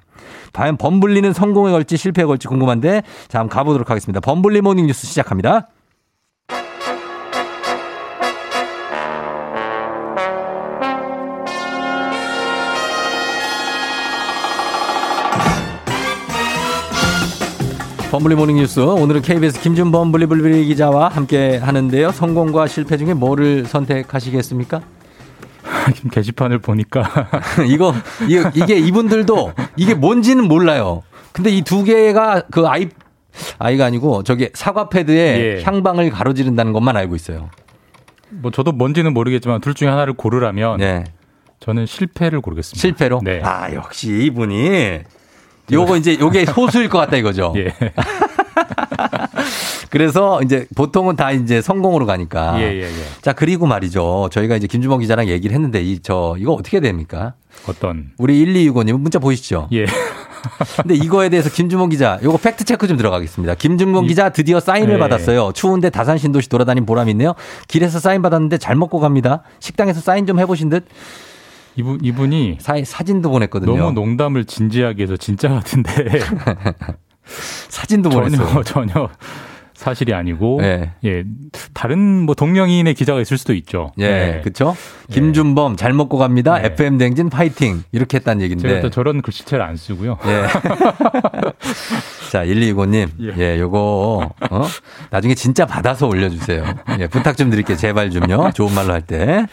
[0.54, 4.20] 과연 범블리는 성공에 걸지 실패에 걸지 궁금한데, 자, 한번 가보도록 하겠습니다.
[4.20, 5.70] 범블리 morning 뉴스 시작합니다.
[18.14, 22.12] 범블리 morning 뉴스 오늘은 KBS 김준범 블리블리 기자와 함께 하는데요.
[22.12, 24.82] 성공과 실패 중에 뭐를 선택하시겠습니까?
[25.96, 27.10] 지금 게시판을 보니까
[27.68, 27.92] 이거
[28.28, 31.02] 이게, 이게 이분들도 이게 뭔지는 몰라요.
[31.32, 32.90] 근데 이 두 개가 그 아이
[33.58, 35.64] 아이가 아니고 저기 사과 패드에 예.
[35.64, 37.50] 향방을 가로지른다는 것만 알고 있어요.
[38.30, 41.04] 뭐 저도 뭔지는 모르겠지만 둘 중에 하나를 고르라면 네.
[41.62, 42.80] 저는 실패를 고르겠습니다.
[42.80, 43.22] 실패로?
[43.24, 43.42] 네.
[43.44, 45.00] 아 역시 이분이
[45.72, 47.54] 요거 이제 요게 소수일 것 같다 이거죠.
[47.58, 47.74] 예.
[49.90, 52.60] 그래서 이제 보통은 다 이제 성공으로 가니까.
[52.60, 52.92] 예, 예, 예.
[53.22, 54.30] 자 그리고 말이죠.
[54.32, 57.34] 저희가 이제 김주범 기자랑 얘기를 했는데 이 저 이거 어떻게 됩니까?
[57.68, 59.70] 어떤 우리 1265님 문자 보이시죠?
[59.74, 59.86] 예.
[60.82, 63.56] 근데 이거에 대해서 김주범 기자 요거 팩트 체크 좀 들어가겠습니다.
[63.56, 65.00] 김주범 기자 드디어 사인을 예.
[65.00, 65.52] 받았어요.
[65.54, 67.36] 추운데 다산 신도시 돌아다닌 보람이 있네요.
[67.68, 69.44] 길에서 사인 받았는데 잘 먹고 갑니다.
[69.60, 70.86] 식당에서 사인 좀 해보신 듯
[71.76, 73.76] 이분 이분이 사, 사진도 보냈거든요.
[73.76, 75.92] 너무 농담을 진지하게 해서 진짜 같은데
[77.70, 78.64] 사진도 보냈어요.
[78.64, 78.64] 전혀
[78.94, 79.10] 전혀
[79.74, 80.92] 사실이 아니고 예.
[81.04, 81.24] 예
[81.74, 83.92] 다른 뭐 동명이인의 기자가 있을 수도 있죠.
[83.98, 84.42] 예, 네.
[84.42, 84.76] 그쵸?
[85.12, 86.60] 김준범 잘 먹고 갑니다.
[86.60, 86.68] 네.
[86.68, 87.84] FM 댕진 파이팅.
[87.92, 88.82] 이렇게 했다는 제가 얘기인데.
[88.82, 90.18] 또 저런 글씨체를 안 쓰고요.
[90.26, 90.44] 예.
[92.34, 93.10] 자, 129님.
[93.22, 93.34] 예.
[93.38, 94.62] 예, 요거, 어?
[95.12, 96.66] 나중에 진짜 받아서 올려주세요.
[97.00, 97.78] 예, 부탁 좀 드릴게요.
[97.78, 98.50] 제발 좀요.
[98.56, 99.46] 좋은 말로 할 때.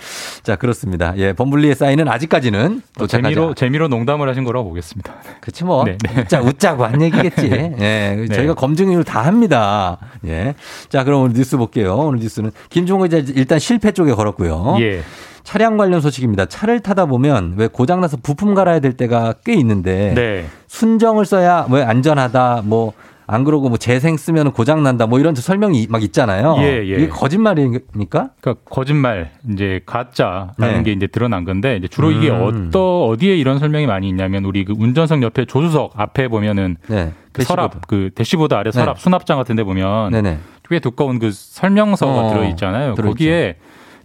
[0.42, 1.12] 자, 그렇습니다.
[1.18, 5.12] 예, 범블리의 사인은 아직까지는 뭐 도착하지 재미로 않- 재미로 농담을 하신 거라고 보겠습니다.
[5.42, 5.84] 그치 뭐.
[5.84, 6.22] 네, 네.
[6.22, 7.50] 웃자, 웃자고 한 얘기겠지.
[7.80, 8.24] 예.
[8.32, 9.98] 저희가 검증을 다 합니다.
[10.26, 10.54] 예.
[10.88, 11.96] 자, 그럼 오늘 뉴스 볼게요.
[11.96, 14.78] 오늘 뉴스는 김종호 기자 일단 실패 쪽에 걸었고요.
[14.80, 15.02] 예.
[15.43, 16.47] 차량 관련 소식입니다.
[16.47, 20.47] 차를 타다 보면 왜 고장나서 부품 갈아야 될 때가 꽤 있는데 네.
[20.68, 22.93] 순정을 써야 왜 안전하다 뭐
[23.32, 26.57] 안 그러고 뭐 재생 쓰면 고장 난다 뭐 이런 설명이 막 있잖아요.
[26.59, 26.97] 예, 예.
[26.97, 28.30] 이게 거짓말입니까?
[28.41, 30.82] 그러니까 거짓말 이제 가짜라는 네.
[30.82, 32.66] 게 이제 드러난 건데 이제 주로 이게 음.
[32.68, 37.12] 어떠 어디에 이런 설명이 많이 있냐면 우리 그 운전석 옆에 조수석 앞에 보면은 네.
[37.30, 39.01] 그 서랍 그 대시보드 아래 서랍 네.
[39.01, 40.38] 수납장 같은 데 보면 네네.
[40.68, 42.95] 꽤 두꺼운 그 설명서가 어, 들어 있잖아요.
[42.97, 43.61] 들어있죠.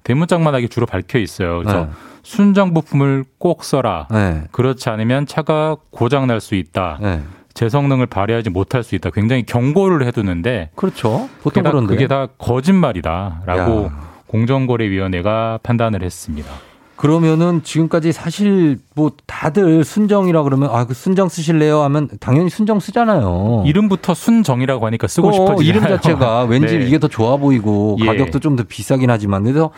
[0.06, 1.60] 대문짝만하게 주로 밝혀 있어요.
[1.60, 1.90] 그래서 네.
[2.24, 4.08] 순정 부품을 꼭 써라.
[4.12, 4.44] 네.
[4.52, 7.00] 그렇지 않으면 차가 고장 날 수 있다.
[7.02, 7.22] 네.
[7.54, 9.10] 제 성능을 발휘하지 못할 수 있다.
[9.12, 11.30] 굉장히 경고를 해두는데 그렇죠.
[11.44, 11.94] 그게 보통 다, 그런데.
[11.94, 14.06] 그게 다 거짓말이다라고 야.
[14.28, 16.50] 공정거래위원회가 판단을 했습니다.
[16.96, 23.64] 그러면은 지금까지 사실 뭐 다들 순정이라 그러면 아 그 순정 쓰실래요 하면 당연히 순정 쓰잖아요.
[23.66, 25.68] 이름부터 순정이라고 하니까 쓰고 어, 싶어지잖아요.
[25.68, 26.86] 이름 자체가 왠지 네.
[26.86, 28.06] 이게 더 좋아 보이고 예.
[28.06, 29.72] 가격도 좀 더 비싸긴 하지만 그래서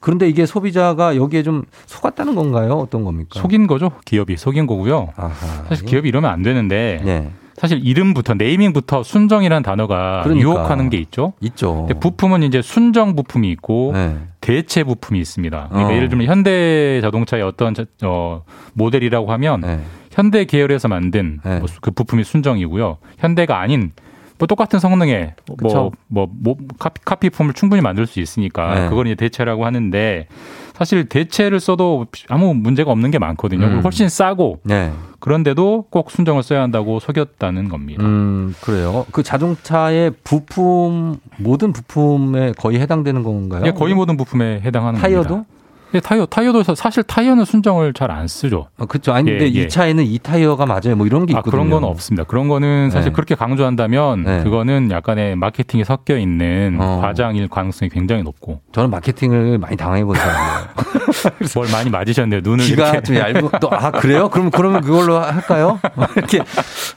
[0.00, 2.72] 그런데 이게 소비자가 여기에 좀 속았다는 건가요?
[2.74, 3.40] 어떤 겁니까?
[3.40, 3.92] 속인 거죠.
[4.04, 5.08] 기업이 속인 거고요.
[5.16, 5.64] 아하.
[5.68, 7.30] 사실 기업이 이러면 안 되는데 네.
[7.56, 10.42] 사실 이름부터 네이밍부터 순정이라는 단어가 그러니까.
[10.48, 11.34] 유혹하는 게 있죠.
[11.40, 11.88] 있죠.
[12.00, 14.16] 부품은 이제 순정 부품이 있고 네.
[14.40, 15.68] 대체 부품이 있습니다.
[15.68, 15.94] 그러니까 어.
[15.96, 18.42] 예를 들면 현대 자동차의 어떤 자- 어,
[18.74, 19.80] 모델이라고 하면 네.
[20.10, 21.58] 현대 계열에서 만든 네.
[21.58, 22.98] 뭐 그 부품이 순정이고요.
[23.18, 23.92] 현대가 아닌
[24.38, 25.92] 뭐 똑같은 성능의 그쵸.
[26.08, 28.88] 뭐, 뭐, 뭐 카피, 카피품을 충분히 만들 수 있으니까 네.
[28.88, 30.26] 그걸 이제 대체라고 하는데
[30.74, 33.66] 사실 대체를 써도 아무 문제가 없는 게 많거든요.
[33.66, 33.80] 음.
[33.82, 34.92] 훨씬 싸고 네.
[35.20, 38.02] 그런데도 꼭 순정을 써야 한다고 속였다는 겁니다.
[38.04, 39.06] 음, 그래요.
[39.12, 43.62] 그 자동차의 부품 모든 부품에 거의 해당되는 건가요?
[43.66, 45.28] 예, 거의 모든 부품에 해당하는 타이어도?
[45.28, 45.50] 겁니다.
[45.94, 48.68] 예, 타이어, 타이어도 사- 사실 타이어는 순정을 잘 안 쓰죠.
[48.78, 49.12] 어, 그렇죠.
[49.12, 49.68] 아니 근데 예, 이 예.
[49.68, 50.94] 차에는 이 타이어가 맞아요.
[50.96, 51.50] 뭐 이런 게 아, 있거든요.
[51.50, 52.24] 그런 건 없습니다.
[52.24, 53.14] 그런 거는 사실 네.
[53.14, 54.42] 그렇게 강조한다면 네.
[54.44, 56.98] 그거는 약간의 마케팅이 섞여 있는 어.
[57.00, 60.68] 과장일 가능성이 굉장히 높고 저는 마케팅을 많이 당해 본 사람이에요.
[61.54, 62.40] 뭘 많이 맞으셨네요.
[62.42, 64.28] 눈을 귀가 이렇게 좀 얇고 또아 그래요?
[64.28, 65.80] 그럼 그러면 그걸로 할까요?
[66.16, 66.40] 이렇게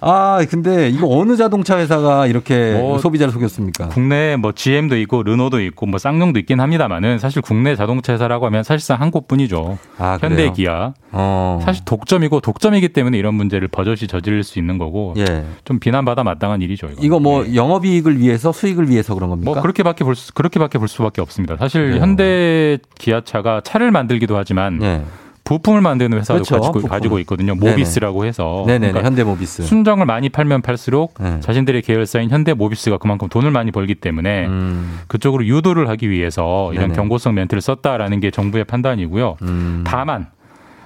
[0.02, 3.88] 아 근데 이거 어느 자동차 회사가 이렇게 뭐 소비자를 속였습니까?
[3.90, 8.64] 국내에 뭐 GM도 있고 르노도 있고 뭐 쌍용도 있긴 합니다만은 사실 국내 자동차 회사라고 하면
[8.64, 9.78] 사실 상 한 곳뿐이죠.
[10.00, 10.48] 아, 그래요?
[10.48, 10.94] 현대 기아.
[11.12, 11.60] 어.
[11.64, 15.46] 사실 독점이고 독점이기 때문에 이런 문제를 버젓이 저지를 수 있는 거고 예.
[15.66, 16.88] 좀 비난받아 마땅한 일이죠.
[16.88, 17.02] 이거.
[17.02, 19.52] 이거 뭐 영업이익을 위해서 수익을 위해서 그런 겁니까?
[19.52, 21.58] 뭐 그렇게밖에 볼 수, 그렇게밖에 볼 수밖에 없습니다.
[21.58, 22.02] 사실 그래요.
[22.02, 25.02] 현대 기아차가 차를 만들기도 하지만 예.
[25.48, 26.90] 부품을 만드는 회사도 그렇죠, 가지고, 부품.
[26.90, 27.56] 가지고 있거든요.
[27.56, 27.72] 네네.
[27.72, 28.66] 모비스라고 해서.
[28.68, 29.64] 네네 그러니까 현대 모비스.
[29.64, 31.40] 순정을 많이 팔면 팔수록 네.
[31.40, 35.00] 자신들의 계열사인 현대 모비스가 그만큼 돈을 많이 벌기 때문에 음.
[35.08, 36.96] 그쪽으로 유도를 하기 위해서 이런 네네.
[36.96, 39.38] 경고성 멘트를 썼다라는 게 정부의 판단이고요.
[39.44, 39.84] 음.
[39.88, 40.28] 다만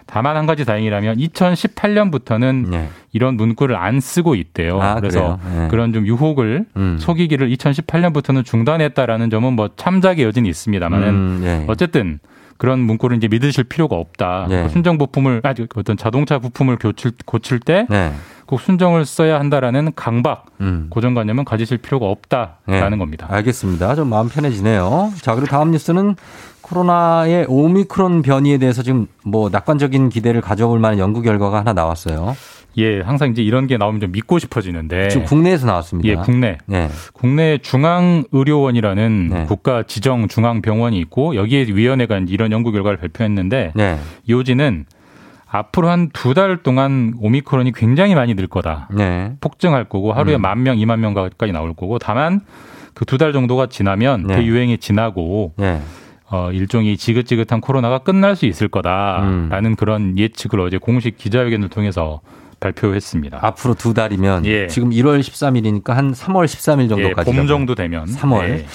[0.06, 2.90] 다만 한 가지 다행이라면 2018년부터는 네.
[3.14, 4.80] 이런 문구를 안 쓰고 있대요.
[4.82, 5.40] 아, 그래서?
[5.56, 5.70] 네.
[5.70, 6.98] 그런 좀 유혹을 음.
[7.00, 11.66] 속이기를 2018년부터는 중단했다라는 점은 뭐 참작의 여지는 있습니다만은 음, 예.
[11.68, 12.20] 어쨌든
[12.62, 14.46] 그런 문구를 이제 믿으실 필요가 없다.
[14.52, 14.70] 예.
[14.70, 18.14] 순정 부품을 아직 어떤 자동차 부품을 고칠, 고칠 때 네.
[18.46, 20.86] 꼭 순정을 써야 한다라는 강박 음.
[20.92, 22.98] 고정관념은 가지실 필요가 없다라는 네.
[22.98, 23.26] 겁니다.
[23.32, 23.96] 알겠습니다.
[23.96, 25.12] 좀 마음 편해지네요.
[25.22, 26.16] 자, 그리고 다음 뉴스는
[26.62, 32.36] 코로나의 오미크론 변이에 대해서 지금 뭐 낙관적인 기대를 가져볼 만한 연구 결과가 하나 나왔어요.
[32.78, 36.08] 예, 항상 이제 이런 게 나오면 좀 믿고 싶어지는데 지금 국내에서 나왔습니다.
[36.10, 36.58] 예, 국내.
[36.68, 36.88] 네.
[37.14, 39.46] 국내 중앙의료원이라는 네.
[39.46, 43.98] 국가 지정 중앙병원이 있고 여기에 위원회가 이런 연구 결과를 발표했는데 네.
[44.30, 44.86] 요지는
[45.50, 48.88] 앞으로 한 두 달 동안 오미크론이 굉장히 많이 늘 거다.
[48.96, 49.34] 네.
[49.42, 50.42] 폭증할 거고 하루에 음.
[50.42, 52.40] 만 명, 이만 명까지 나올 거고 다만
[52.94, 54.36] 그 두 달 정도가 지나면 네.
[54.38, 55.82] 대유행이 지나고 네.
[56.30, 59.76] 어, 일종의 지긋지긋한 코로나가 끝날 수 있을 거다라는 음.
[59.76, 62.22] 그런 예측을 어제 공식 기자회견을 통해서
[62.62, 63.40] 발표했습니다.
[63.42, 64.68] 앞으로 두 달이면 예.
[64.68, 67.32] 지금 1월 13일이니까 한 3월 13일 예, 정도까지.
[67.32, 68.50] 봄 정도 되면 3월.
[68.50, 68.66] 예.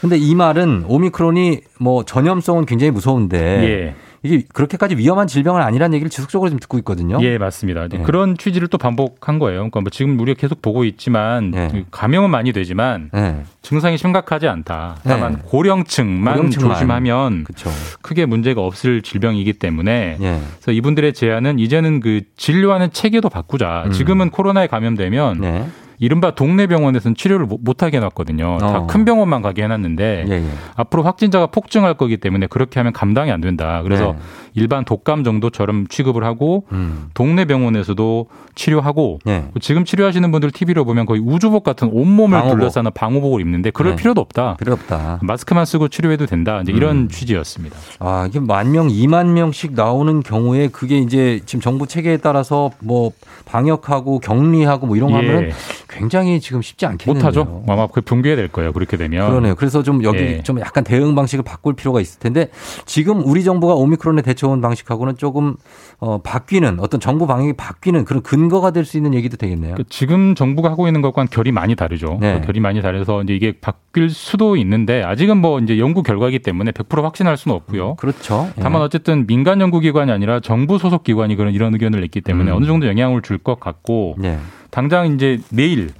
[0.00, 3.94] 근데 이 말은 오미크론이 뭐 전염성은 굉장히 무서운데 예.
[4.22, 7.18] 이게 그렇게까지 위험한 질병은 아니라는 얘기를 지속적으로 지금 듣고 있거든요.
[7.22, 7.88] 예, 맞습니다.
[7.92, 7.98] 예.
[7.98, 9.58] 그런 취지를 또 반복한 거예요.
[9.60, 11.84] 그러니까 뭐 지금 우리가 계속 보고 있지만 예.
[11.90, 13.42] 감염은 많이 되지만 네.
[13.62, 14.96] 증상이 심각하지 않다.
[15.02, 15.38] 다만 네.
[15.44, 16.74] 고령층만, 고령층만.
[16.74, 17.70] 조심하면 그렇죠.
[18.02, 20.40] 크게 문제가 없을 질병이기 때문에 예.
[20.56, 23.84] 그래서 이분들의 제안은 이제는 그 진료하는 체계도 바꾸자.
[23.86, 23.92] 음.
[23.92, 25.66] 지금은 코로나에 감염되면 네.
[26.02, 28.56] 이른바 동네 병원에서는 치료를 못- 못하게 해놨거든요.
[28.56, 28.58] 어.
[28.58, 30.44] 다큰 병원만 가게 해놨는데 예, 예.
[30.74, 33.82] 앞으로 확진자가 폭증할 거기 때문에 그렇게 하면 감당이 안 된다.
[33.84, 34.18] 그래서 네.
[34.54, 37.06] 일반 독감 정도처럼 취급을 하고 음.
[37.14, 38.26] 동네 병원에서도
[38.56, 39.44] 치료하고 예.
[39.60, 42.58] 지금 치료하시는 분들 TV로 보면 거의 우주복 같은 온몸을 방호복.
[42.58, 44.02] 둘러싸는 방호복을 입는데 그럴 네.
[44.02, 44.56] 필요도 없다.
[44.56, 45.20] 필요 없다.
[45.22, 46.60] 마스크만 쓰고 치료해도 된다.
[46.62, 47.08] 이제 이런 음.
[47.08, 47.76] 취지였습니다.
[48.00, 53.12] 아, 이게 만 명, 2만 명씩 나오는 경우에 그게 이제 지금 정부 체계에 따라서 뭐
[53.44, 55.50] 방역하고 격리하고 뭐 이런 거 하면 예.
[55.92, 57.14] 굉장히 지금 쉽지 않겠네요.
[57.14, 57.64] 못하죠.
[57.68, 58.72] 아마 그 붕괴될 거예요.
[58.72, 59.28] 그렇게 되면.
[59.28, 59.54] 그러네요.
[59.54, 60.42] 그래서 좀 여기 예.
[60.42, 62.48] 좀 약간 대응 방식을 바꿀 필요가 있을 텐데
[62.86, 65.56] 지금 우리 정부가 오미크론에 대처한 방식하고는 조금
[66.04, 69.76] 어, 바뀌는 어떤 정부 방역이 바뀌는 그런 근거가 될 수 있는 얘기도 되겠네요.
[69.76, 72.18] 그 지금 정부가 하고 있는 것과는 결이 많이 다르죠.
[72.20, 72.40] 네.
[72.44, 77.02] 결이 많이 다르서 이제 이게 바뀔 수도 있는데 아직은 뭐 이제 연구 결과이기 때문에 100%
[77.02, 77.94] 확신할 수는 없고요.
[77.94, 78.48] 그렇죠.
[78.58, 78.60] 예.
[78.60, 82.56] 다만 어쨌든 민간 연구기관이 아니라 정부 소속 기관이 그런 이런 의견을 냈기 때문에 음.
[82.56, 84.38] 어느 정도 영향을 줄 것 같고 예.
[84.72, 85.90] 당장 이제 내일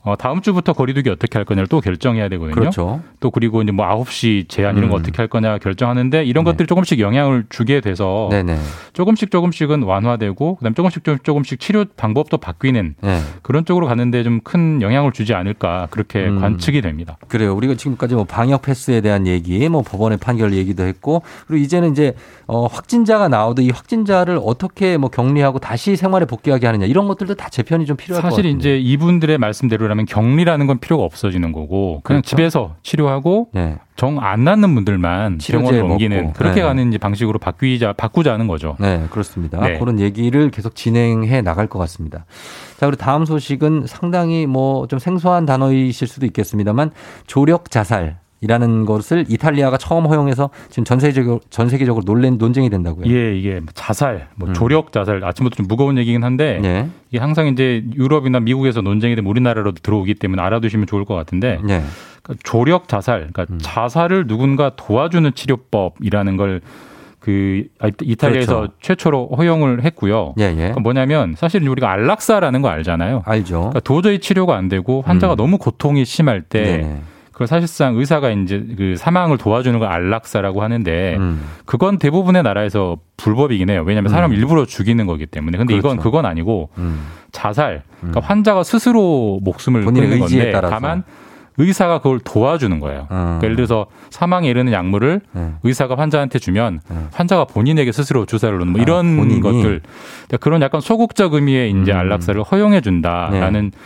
[0.00, 2.54] 어, 다음 주부터 거리두기 어떻게 할 거냐를 또 결정해야 되거든요.
[2.54, 3.02] 그렇죠.
[3.24, 5.00] 또 그리고 이제 뭐 9시 제한 이런 거 음.
[5.00, 6.50] 어떻게 할 거냐 결정하는데 이런 네.
[6.50, 8.58] 것들이 조금씩 영향을 주게 돼서 네네.
[8.92, 13.20] 조금씩 조금씩은 완화되고 그다음 조금씩 좀 조금씩 치료 방법도 바뀌는 네.
[13.42, 16.40] 그런 쪽으로 가는데 좀 큰 영향을 주지 않을까 그렇게 음.
[16.40, 17.16] 관측이 됩니다.
[17.28, 17.54] 그래요.
[17.54, 22.14] 우리가 지금까지 뭐 방역 패스에 대한 얘기, 뭐 법원의 판결 얘기도 했고, 그리고 이제는 이제
[22.46, 27.48] 어 확진자가 나오도 이 확진자를 어떻게 뭐 격리하고 다시 생활에 복귀하게 하느냐 이런 것들도 다
[27.48, 28.58] 재편이 좀 필요할 것 사실 같아요.
[28.58, 32.36] 이제 이분들의 말씀대로라면 격리라는 건 필요가 없어지는 거고 그냥 그렇죠.
[32.36, 33.76] 집에서 치료하 고 네.
[33.96, 36.32] 정안 낫는 분들만 병원을 옮기는 먹고.
[36.34, 36.62] 그렇게 네.
[36.62, 38.76] 가는 이제 방식으로 바뀌자 바꾸자는 거죠.
[38.80, 39.60] 네, 그렇습니다.
[39.60, 39.78] 네.
[39.78, 42.26] 그런 얘기를 계속 진행해 나갈 것 같습니다.
[42.78, 46.90] 자, 그리고 다음 소식은 상당히 뭐 좀 생소한 단어이실 수도 있겠습니다만
[47.26, 53.06] 조력 자살 이라는 것을 이탈리아가 처음 허용해서 지금 전 세계적으로 전 세계적으로 논란 논쟁이 된다고요.
[53.10, 54.54] 예, 이게 뭐 자살, 뭐 음.
[54.54, 56.86] 조력 자살 아침부터 좀 무거운 얘기긴 한데 예.
[57.08, 61.82] 이게 항상 이제 유럽이나 미국에서 논쟁이 되면 우리나라로도 들어오기 때문에 알아두시면 좋을 것 같은데 예.
[62.24, 63.58] 그러니까 조력 자살, 그러니까 음.
[63.62, 66.60] 자살을 누군가 도와주는 치료법이라는 걸
[67.24, 67.64] 그
[68.02, 68.74] 이탈리아에서 그렇죠.
[68.82, 70.34] 최초로 허용을 했고요.
[70.38, 70.54] 예, 예.
[70.54, 73.22] 그러니까 뭐냐면 사실 우리가 안락사라는 거 알잖아요.
[73.24, 73.60] 알죠.
[73.60, 75.36] 그러니까 도저히 치료가 안 되고 환자가 음.
[75.38, 77.00] 너무 고통이 심할 때 네네.
[77.32, 81.42] 그걸 사실상 의사가 이제 그 사망을 도와주는 걸 안락사라고 하는데 음.
[81.64, 83.84] 그건 대부분의 나라에서 불법이긴 해요.
[83.86, 85.56] 왜냐하면 사람 을 일부러 죽이는 거기 때문에.
[85.56, 86.02] 근데 이건 그렇죠.
[86.02, 87.06] 그건 아니고 음.
[87.32, 87.84] 자살.
[88.00, 90.74] 그러니까 환자가 스스로 목숨을 끊는 건데 따라서.
[90.74, 91.04] 다만
[91.56, 93.06] 의사가 그걸 도와주는 거예요.
[93.08, 95.52] 그러니까 예를 들어서 사망에 이르는 약물을 네.
[95.62, 96.80] 의사가 환자한테 주면
[97.12, 99.40] 환자가 본인에게 스스로 주사를 놓는 뭐 아, 이런 본인이?
[99.40, 99.80] 것들
[100.26, 101.96] 그러니까 그런 약간 소극적 의미의 이제 음.
[101.98, 103.78] 안락사를 허용해 준다라는 네.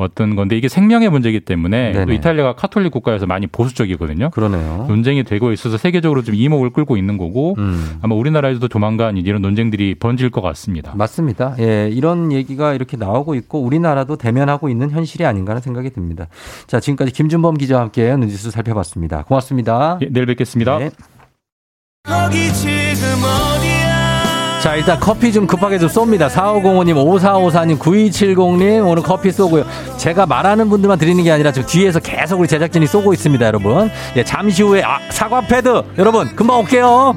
[0.00, 2.14] 어떤 건데 이게 생명의 문제이기 때문에 또 네네.
[2.14, 4.30] 이탈리아가 카톨릭 국가여서 많이 보수적이거든요.
[4.30, 4.86] 그러네요.
[4.88, 7.98] 논쟁이 되고 있어서 세계적으로 좀 이목을 끌고 있는 거고 음.
[8.02, 10.92] 아마 우리나라에서도 조만간 이런 논쟁들이 번질 것 같습니다.
[10.94, 11.54] 맞습니다.
[11.58, 16.28] 예, 이런 얘기가 이렇게 나오고 있고 우리나라도 대면하고 있는 현실이 아닌가 하는 생각이 듭니다.
[16.66, 19.24] 자, 지금까지 김준범 기자와 함께 뉴스 살펴봤습니다.
[19.24, 19.98] 고맙습니다.
[20.02, 20.78] 예, 내일 뵙겠습니다.
[20.78, 20.90] 네.
[24.62, 26.28] 자, 일단 커피 좀 급하게 좀 쏩니다.
[26.28, 29.64] 4505님, 5454님, 9270님, 오늘 커피 쏘고요.
[29.96, 33.90] 제가 말하는 분들만 드리는 게 아니라 지금 뒤에서 계속 우리 제작진이 쏘고 있습니다, 여러분.
[34.16, 35.82] 예, 잠시 후에, 아, 사과 패드!
[35.96, 37.16] 여러분, 금방 올게요.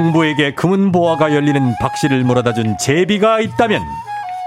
[0.00, 3.82] 흥부에게 금은 보화가 열리는 박씨를 몰아다 준 제비가 있다면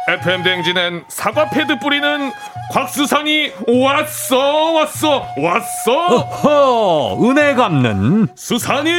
[0.10, 2.32] FM 댕진엔 사과 패드 뿌리는
[2.72, 6.08] 곽수산이 왔어 왔어 왔어!
[6.08, 8.91] 어허 은혜 갚는 수산이!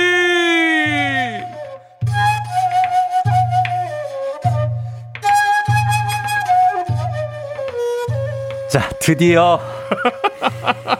[8.71, 9.61] 자 드디어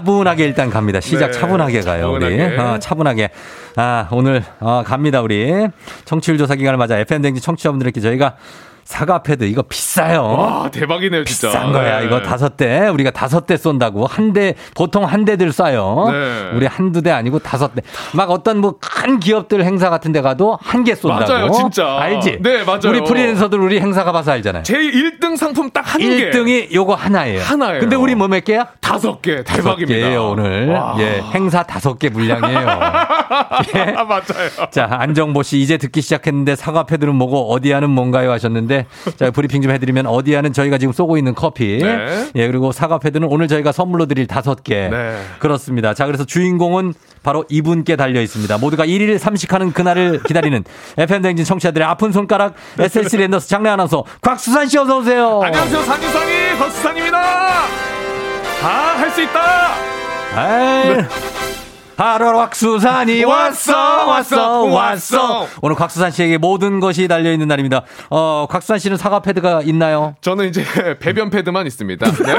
[0.00, 1.00] 차분하게 일단 갑니다.
[1.00, 2.36] 시작 네, 차분하게 가요 우리.
[2.38, 2.56] 차분하게.
[2.58, 3.30] 어, 차분하게.
[3.76, 5.66] 아 오늘 어, 갑니다 우리.
[6.04, 8.36] 청취율 조사 기간을 맞아 FM 댕지 청취자분들께 저희가
[8.90, 12.00] 사과 패드 이거 비싸요 와 대박이네요 진짜 비싼 거야.
[12.00, 12.06] 네.
[12.06, 12.88] 이거 다섯 대.
[12.88, 14.06] 우리가 다섯 대 쏜다고.
[14.06, 16.10] 한 대, 보통 한 대들 쏴요.
[16.10, 16.50] 네.
[16.56, 17.82] 우리 한두 대 아니고 다섯 대.
[18.14, 21.32] 막 어떤 뭐 큰 기업들 행사 같은 데 가도 한 개 쏜다고.
[21.32, 21.98] 맞아요, 진짜.
[22.00, 22.38] 알지?
[22.40, 22.80] 네, 맞아요.
[22.86, 24.62] 우리 프리랜서들 우리 행사 가봐서 알잖아요.
[24.64, 26.30] 제 1등 상품 딱 한 개.
[26.30, 27.40] 1등이 요거 하나예요.
[27.42, 27.80] 하나예요.
[27.80, 28.66] 근데 우리 뭐 몇 개야?
[28.80, 29.86] 다섯 개 대박입니다.
[30.06, 30.68] 개예요, 오늘.
[30.70, 30.96] 와.
[30.98, 32.60] 예, 행사 다섯 개 물량이에요.
[33.76, 33.94] 예.
[33.96, 34.50] 아, 맞아요.
[34.70, 38.79] 자, 안정보 씨 이제 듣기 시작했는데 사과 패드는 뭐고 어디야는 뭔가요 하셨는데
[39.16, 41.78] 자, 브리핑 좀 해드리면 어디야는 저희가 지금 쏘고 있는 커피.
[41.82, 42.30] 네.
[42.34, 44.88] 예, 그리고 사과 패드는 오늘 저희가 선물로 드릴 다섯 개.
[44.88, 45.16] 네.
[45.38, 45.94] 그렇습니다.
[45.94, 48.58] 자, 그래서 주인공은 바로 이분께 달려 있습니다.
[48.58, 50.64] 모두가 일일 삼식하는 그날을 기다리는
[50.98, 55.40] FM댕진 청취자들의 아픈 손가락 SLC 랜더스 장례 아나운서 곽수산 씨 어서 오세요.
[55.42, 57.20] 안녕하세요 산유상이 곽수산입니다.
[58.60, 59.74] 다 할 수 있다.
[60.36, 61.59] 에이.
[62.00, 65.46] 하루 곽수산이 왔어, 왔어, 왔어.
[65.60, 67.82] 오늘 곽수산 씨에게 모든 것이 달려 있는 날입니다.
[68.08, 70.14] 어, 곽수산 씨는 사과 패드가 있나요?
[70.22, 70.64] 저는 이제
[70.98, 72.06] 배변 패드만 있습니다.
[72.24, 72.38] 네.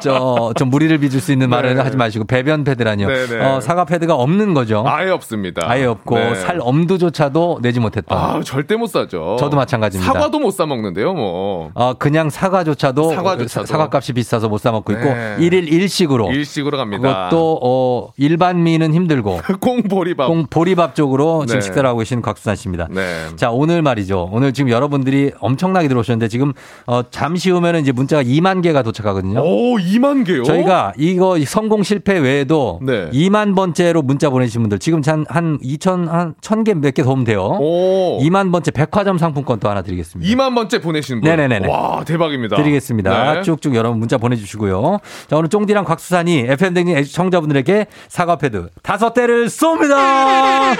[0.00, 1.82] 저, 좀 무리를 빚을 수 있는 말을 네.
[1.82, 3.08] 하지 마시고, 배변 패드라뇨.
[3.08, 3.44] 네네.
[3.44, 4.84] 어, 사과 패드가 없는 거죠.
[4.86, 5.62] 아예 없습니다.
[5.68, 6.34] 아예 없고, 네.
[6.36, 8.14] 살 엄두조차도 내지 못했다.
[8.14, 9.34] 아 절대 못 사죠.
[9.40, 10.12] 저도 마찬가지입니다.
[10.12, 11.70] 사과도 못 사 먹는데요, 뭐.
[11.74, 13.66] 어, 그냥 사과조차도, 사과조차도.
[13.66, 15.36] 사과 값이 비싸서 못 사 먹고 있고, 네.
[15.40, 16.30] 일일 일식으로.
[16.30, 17.02] 일식으로 갑니다.
[17.30, 20.28] 그것도, 어, 일 반미는 힘들고, 꽁보리밥.
[20.28, 21.64] 꽁 보리밥 쪽으로 지금 네.
[21.64, 22.88] 식사를 하고 계신 곽수산 씨입니다.
[22.90, 23.26] 네.
[23.36, 24.28] 자, 오늘 말이죠.
[24.32, 26.52] 오늘 지금 여러분들이 엄청나게 들어오셨는데 지금
[26.86, 29.40] 어, 잠시 후면 은 이제 문자가 2만 개가 도착하거든요.
[29.40, 30.42] 오, 2만 개요?
[30.44, 33.08] 저희가 이거 성공 실패 외에도 네.
[33.10, 37.58] 2만 번째로 문자 보내주신 분들 지금 한, 한 2천, 한 1000개 몇개더 오면 돼요.
[37.60, 38.18] 오.
[38.20, 40.30] 2만 번째 백화점 상품권 또 하나 드리겠습니다.
[40.32, 41.30] 2만 번째 보내신 분.
[41.30, 41.68] 네네네네.
[41.68, 42.56] 와, 대박입니다.
[42.56, 43.34] 드리겠습니다.
[43.34, 43.42] 네.
[43.42, 44.98] 쭉쭉 여러분 문자 보내주시고요.
[45.28, 47.86] 자, 오늘 쫑디랑 곽수산이 FM댕진 청자분들에게
[48.18, 50.76] 사과 패드 다섯 대를 쏩니다!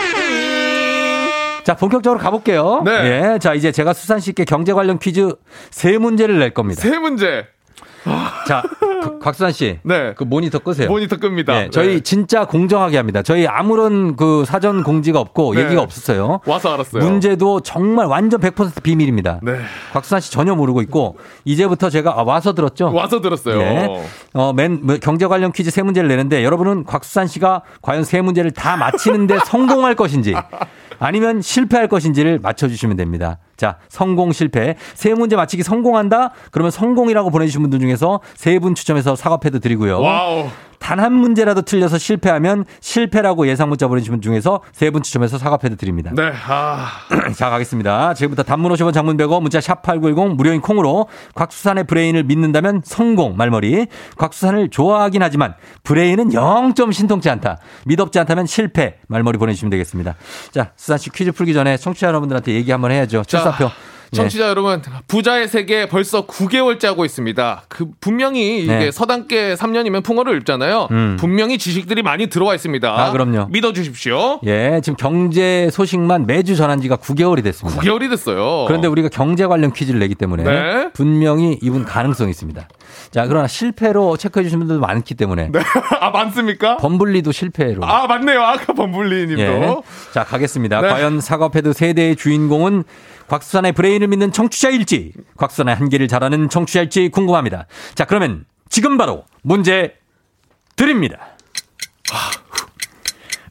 [1.62, 2.82] 자, 본격적으로 가볼게요.
[2.84, 2.90] 네.
[3.34, 3.38] 예.
[3.38, 5.36] 자, 이제 제가 수산 씨께 경제 관련 퀴즈
[5.70, 6.82] 세 문제를 낼 겁니다.
[6.82, 7.46] 세 문제.
[8.46, 9.78] 자, 그, 곽수산 씨.
[9.82, 10.14] 네.
[10.14, 10.88] 그 모니터 끄세요.
[10.88, 11.64] 모니터 끕니다.
[11.64, 12.00] 예, 저희 네.
[12.00, 13.22] 진짜 공정하게 합니다.
[13.22, 15.64] 저희 아무런 그 사전 공지가 없고 네.
[15.64, 16.40] 얘기가 없었어요.
[16.46, 17.02] 와서 알았어요.
[17.02, 19.40] 문제도 정말 완전 100% 비밀입니다.
[19.42, 19.58] 네.
[19.92, 22.92] 곽수산 씨 전혀 모르고 있고 이제부터 제가 아, 와서 들었죠.
[22.92, 23.58] 와서 들었어요.
[23.58, 24.04] 네.
[24.34, 28.50] 어, 맨, 뭐, 경제 관련 퀴즈 세 문제를 내는데 여러분은 곽수산 씨가 과연 세 문제를
[28.50, 30.34] 다 맞히는데 성공할 것인지
[30.98, 33.38] 아니면 실패할 것인지를 맞춰주시면 됩니다.
[33.56, 34.76] 자, 성공, 실패.
[34.94, 36.30] 세 문제 맞히기 성공한다?
[36.50, 40.00] 그러면 성공이라고 보내주신 분들 중에서 세 분 추첨해서 사과패드 드리고요.
[40.00, 40.48] wow.
[40.88, 45.58] 단 한 문제라도 틀려서 실패하면 실패라고 예상 문자 보내주신 분 중에서 세 분 추첨해서 사과
[45.58, 46.10] 패드 드립니다.
[46.16, 46.88] 네, 아.
[47.36, 48.14] 자, 가겠습니다.
[48.14, 53.86] 지금부터 단문 50원 장문 100원 문자 샵8910 무료인 콩으로 곽수산의 브레인을 믿는다면 성공 말머리.
[54.16, 57.58] 곽수산을 좋아하긴 하지만 브레인은 0점 신통치 않다.
[57.84, 60.14] 믿업지 않다면 실패 말머리 보내주시면 되겠습니다.
[60.52, 63.24] 자, 수산 씨 퀴즈 풀기 전에 청취자 여러분들한테 얘기 한번 해야죠.
[63.26, 63.66] 출사표.
[63.66, 63.97] 예.
[64.12, 67.62] 청취자 여러분, 부자의 세계 벌써 9개월째 하고 있습니다.
[67.68, 68.90] 그 분명히 이게 네.
[68.90, 70.88] 서당계 3년이면 풍어를 읽잖아요.
[70.90, 71.16] 음.
[71.18, 72.88] 분명히 지식들이 많이 들어와 있습니다.
[72.88, 73.46] 아, 그럼요.
[73.50, 74.40] 믿어 주십시오.
[74.46, 77.80] 예, 지금 경제 소식만 매주 전한 지가 9개월이 됐습니다.
[77.80, 78.64] 9개월이 됐어요.
[78.66, 80.90] 그런데 우리가 경제 관련 퀴즈를 내기 때문에 네.
[80.92, 82.68] 분명히 이분 가능성이 있습니다.
[83.10, 85.50] 자, 그러나 실패로 체크해 주신 분들도 많기 때문에
[86.00, 86.76] 아, 많습니까?
[86.78, 87.84] 범블리도 실패로.
[87.84, 88.42] 아, 맞네요.
[88.42, 89.42] 아까 범블리 님도.
[89.42, 89.76] 예.
[90.12, 90.80] 자, 가겠습니다.
[90.80, 90.88] 네.
[90.88, 92.84] 과연 사과패드 세대의 주인공은
[93.28, 97.66] 곽수산의 브레인을 믿는 청취자일지, 곽수산의 한계를 잘하는 청취자일지 궁금합니다.
[97.94, 99.94] 자, 그러면 지금 바로 문제
[100.76, 101.36] 드립니다.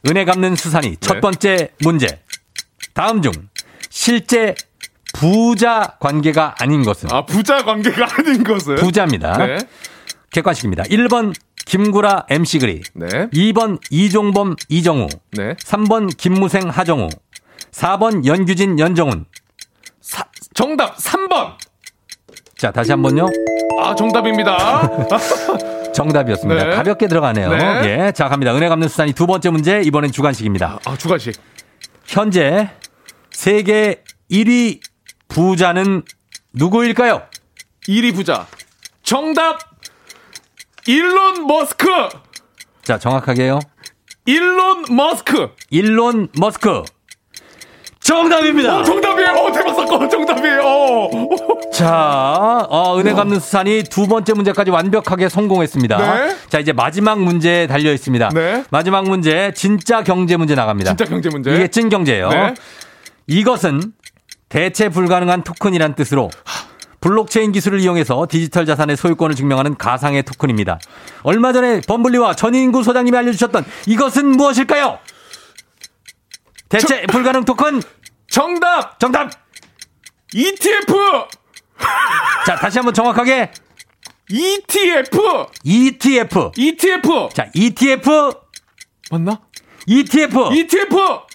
[0.08, 1.20] 은혜 갚는 수산이 첫 네.
[1.20, 2.20] 번째 문제.
[2.94, 3.32] 다음 중
[3.90, 4.54] 실제
[5.14, 8.76] 부자 관계가 아닌 것은 아, 부자 관계가 아닌 것은.
[8.76, 9.36] 부자입니다.
[9.38, 9.58] 네.
[10.30, 10.84] 객관식입니다.
[10.84, 11.34] 1번
[11.66, 12.82] 김구라 MC 그리.
[12.94, 13.06] 네.
[13.28, 15.08] 2번 이종범 이정우.
[15.32, 15.54] 네.
[15.54, 17.08] 3번 김무생 하정우.
[17.72, 19.24] 4번 연규진 연정훈.
[20.08, 21.56] 사, 정답 3번.
[22.56, 23.26] 자, 다시 한 번요.
[23.78, 25.06] 아, 정답입니다.
[25.92, 26.64] 정답이었습니다.
[26.64, 26.76] 네.
[26.76, 27.50] 가볍게 들어가네요.
[27.50, 28.06] 네.
[28.06, 28.12] 예.
[28.12, 28.54] 자, 갑니다.
[28.54, 29.82] 은혜 갚는 수산이 두 번째 문제.
[29.82, 30.78] 이번엔 주관식입니다.
[30.86, 31.34] 아, 주관식.
[32.06, 32.70] 현재
[33.30, 34.80] 세계 1위
[35.28, 36.02] 부자는
[36.54, 37.22] 누구일까요?
[37.86, 38.46] 1위 부자.
[39.02, 39.58] 정답
[40.86, 41.86] 일론 머스크.
[42.82, 43.60] 자, 정확하게요.
[44.24, 45.50] 일론 머스크.
[45.68, 46.82] 일론 머스크.
[48.08, 48.78] 정답입니다.
[48.78, 49.28] 어, 정답이에요.
[49.32, 50.62] 어, 대박 사건 정답이에요.
[50.64, 51.10] 어.
[51.70, 55.98] 자, 어, 은혜 갚는 수산이 두 번째 문제까지 완벽하게 성공했습니다.
[55.98, 56.36] 네.
[56.48, 58.30] 자, 이제 마지막 문제 달려 있습니다.
[58.30, 58.64] 네.
[58.70, 60.92] 마지막 문제, 진짜 경제 문제 나갑니다.
[60.96, 61.54] 진짜 경제 문제.
[61.54, 62.30] 이게 찐 경제예요.
[62.30, 62.54] 네.
[63.26, 63.82] 이것은
[64.48, 66.30] 대체 불가능한 토큰이란 뜻으로
[67.02, 70.78] 블록체인 기술을 이용해서 디지털 자산의 소유권을 증명하는 가상의 토큰입니다.
[71.24, 74.98] 얼마 전에 범블리와 전인구 소장님이 알려주셨던 이것은 무엇일까요?
[76.68, 77.82] 대체 불가능 토큰
[78.30, 79.30] 정답 정답
[80.34, 81.28] ETF.
[82.46, 83.50] 자 다시 한번 정확하게
[84.30, 85.46] ETF.
[85.64, 87.28] ETF ETF.
[87.34, 88.32] 자 ETF
[89.10, 89.40] 맞나?
[89.86, 91.26] ETF ETF.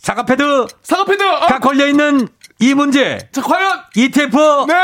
[0.00, 1.22] 사과패드가 사과패드.
[1.22, 2.28] 아, 걸려 있는
[2.58, 4.74] 이 문제 자, 과연 ETF 네.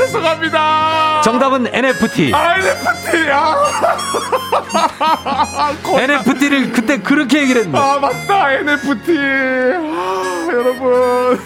[0.00, 1.20] 죄송합니다.
[1.22, 2.32] 정답은 NFT.
[2.34, 3.30] 아, NFT.
[3.30, 3.56] 아.
[6.00, 7.78] NFT를 그때 그렇게 얘기를 했는데.
[7.78, 8.52] 아, 맞다.
[8.52, 9.12] NFT.
[9.18, 11.38] 아, 여러분.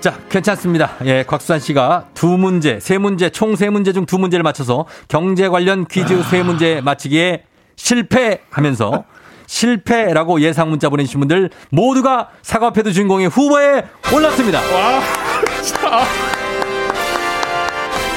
[0.00, 0.92] 자, 괜찮습니다.
[1.04, 5.48] 예, 곽수산 씨가 두 문제, 세 문제, 총 세 문제 중 두 문제를 맞춰서 경제
[5.48, 7.42] 관련 퀴즈 세 문제 맞히기에
[7.76, 9.04] 실패하면서
[9.46, 13.82] 실패라고 예상 문자 보내주신 분들 모두가 사과패드 주인공의 후보에
[14.14, 14.60] 올랐습니다.
[14.60, 15.00] 와,
[15.62, 16.37] 자.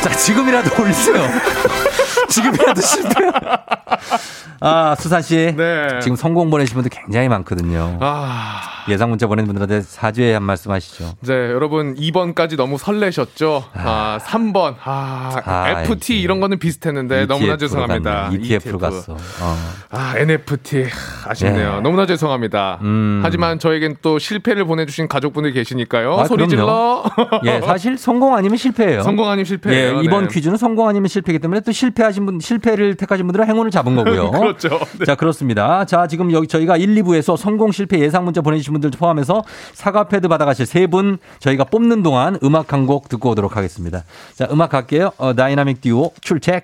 [0.02, 1.16] 자, 지금이라도 올리세요.
[2.32, 3.14] 지금이라도 실패.
[4.64, 5.54] 아, 수산 씨.
[5.58, 6.00] 네.
[6.02, 7.98] 지금 성공 보내신 분들 굉장히 많거든요.
[8.00, 8.62] 아.
[8.90, 11.14] 예상 문자 보낸 분들한테 사죄의 한 말씀 하시죠.
[11.22, 13.64] 네, 여러분 2번까지 너무 설레셨죠?
[13.74, 14.76] 아, 3번.
[14.84, 16.24] 아, 아, FT 이게.
[16.24, 18.24] 이런 거는 비슷했는데 너무나 ETF로 죄송합니다.
[18.30, 18.38] 갔네.
[18.44, 19.14] ETF로 갔어.
[19.14, 19.58] 어.
[19.92, 20.86] 아, NFT.
[21.28, 21.76] 아쉽네요.
[21.78, 21.82] 예.
[21.82, 22.80] 너무나 죄송합니다.
[22.82, 23.22] 음.
[23.24, 26.20] 하지만 저에겐 또 실패를 보내 주신 가족분들이 계시니까요.
[26.20, 26.50] 아, 소리 그럼요.
[26.50, 27.42] 질러.
[27.46, 29.04] 예, 사실 성공 아니면 실패예요.
[29.04, 29.98] 성공 아니면 실패예요.
[29.98, 30.34] 예, 이번 네.
[30.34, 34.32] 퀴즈는 성공 아니면 실패이기 때문에 또 실패하신 분, 실패를 택하신 분들은 행운을 잡은 거고요.
[34.32, 34.80] 그렇죠.
[35.00, 35.06] 네.
[35.06, 35.86] 자, 그렇습니다.
[35.86, 39.44] 자, 지금 여기 저희가 1, 2부에서 성공 실패 예상 문자 보내주신 분들 포함해서
[39.74, 44.04] 사과 패드 받아가실 세 분 저희가 뽑는 동안 음악 한 곡 듣고 오도록 하겠습니다.
[44.34, 45.12] 자, 음악 갈게요.
[45.18, 46.64] 어, 다이나믹 듀오 출첵.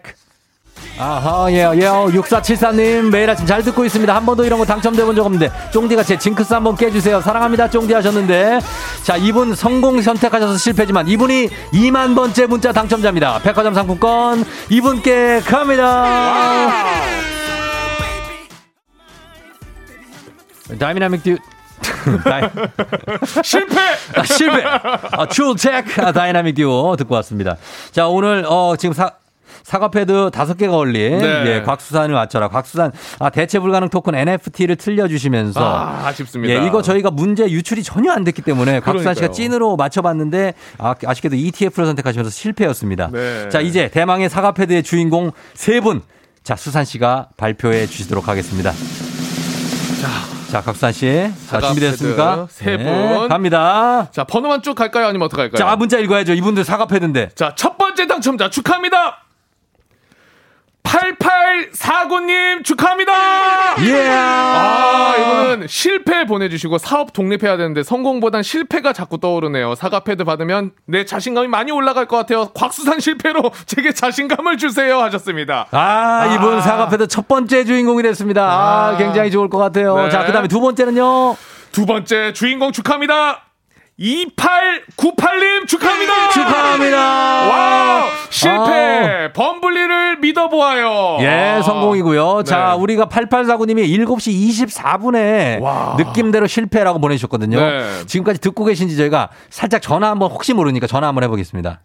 [0.99, 4.15] 아하, 예, 예, 6473님, 매일 아침 잘 듣고 있습니다.
[4.15, 7.21] 한 번도 이런 거 당첨돼 본 적 없는데, 쫑디가 제 징크스 한번 깨주세요.
[7.21, 8.59] 사랑합니다, 쫑디 하셨는데.
[9.03, 13.39] 자, 이분 성공 선택하셔서 실패지만, 이분이 2만 번째 문자 당첨자입니다.
[13.43, 16.73] 백화점 상품권, 이분께 갑니다.
[20.79, 21.37] 다이나믹 듀,
[23.43, 23.75] 실패!
[24.15, 24.63] 아, 실패.
[24.63, 27.55] 아, 출첵 아, 다이나믹 듀오 듣고 왔습니다.
[27.91, 29.11] 자, 오늘 어 지금 사
[29.67, 31.43] 사과 패드 다섯 개가 올린 네.
[31.45, 32.47] 예, 곽수산을 맞춰라.
[32.47, 36.53] 곽수산 아 대체 불가능 토큰 NFT를 틀려 주시면서 아, 아쉽습니다.
[36.53, 39.31] 예, 이거 저희가 문제 유출이 전혀 안 됐기 때문에 곽수산 씨가.
[39.31, 43.09] 찐으로 맞춰 봤는데 아, 아쉽게도 ETF를 선택하시면서 실패였습니다.
[43.11, 43.49] 네.
[43.49, 46.01] 자, 이제 대망의 사과 패드의 주인공 세 분.
[46.43, 48.71] 자, 수산 씨가 발표해 주시도록 하겠습니다.
[50.49, 51.29] 자, 각산 씨.
[51.49, 52.35] 자, 사과 준비됐습니까?
[52.35, 53.27] 패드 세 네, 분.
[53.27, 54.07] 갑니다.
[54.13, 55.07] 자, 번호만 쭉 갈까요?
[55.07, 55.57] 아니면 어떻게 할까요?
[55.57, 56.31] 자, 문자 읽어야죠.
[56.35, 57.31] 이분들 사과 패드인데.
[57.35, 59.26] 자, 첫 번째 당첨자 축하합니다.
[60.87, 63.13] 8849님 축하합니다.
[63.81, 64.07] 예.
[64.09, 69.75] 아, 이거는 실패 보내주시고 사업 독립해야 되는데 성공보단 실패가 자꾸 떠오르네요.
[69.75, 72.49] 사과 패드 받으면 내 자신감이 많이 올라갈 것 같아요.
[72.53, 75.67] 곽수산 실패로 제게 자신감을 주세요 하셨습니다.
[75.71, 78.43] 아, 이분 사과 패드 첫 번째 주인공이 됐습니다.
[78.43, 78.97] 아, 아.
[78.97, 79.95] 굉장히 좋을 것 같아요.
[79.97, 80.09] 네.
[80.09, 81.35] 자, 그 다음에 두 번째는요.
[81.71, 83.46] 두 번째 주인공 축하합니다.
[83.99, 86.29] 2898님 축하합니다.
[86.29, 86.97] 축하합니다.
[86.97, 91.17] 와 실패 범블리를 믿어보아요.
[91.21, 91.61] 예, 아.
[91.63, 92.43] 성공이고요.
[92.43, 92.81] 자, 네.
[92.81, 97.59] 우리가 8849님이 7시 24분에 느낌대로 실패라고 보내주셨거든요.
[97.59, 98.05] 네.
[98.05, 101.81] 지금까지 듣고 계신지 저희가 살짝 전화 한번 혹시 모르니까 전화 한번 해보겠습니다.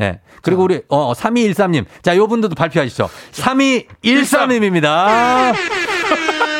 [0.00, 0.20] 예.
[0.40, 1.84] 그리고 우리, 어, 3213님.
[2.02, 3.10] 자, 요 분들도 발표하시죠.
[3.32, 5.54] 3213님입니다.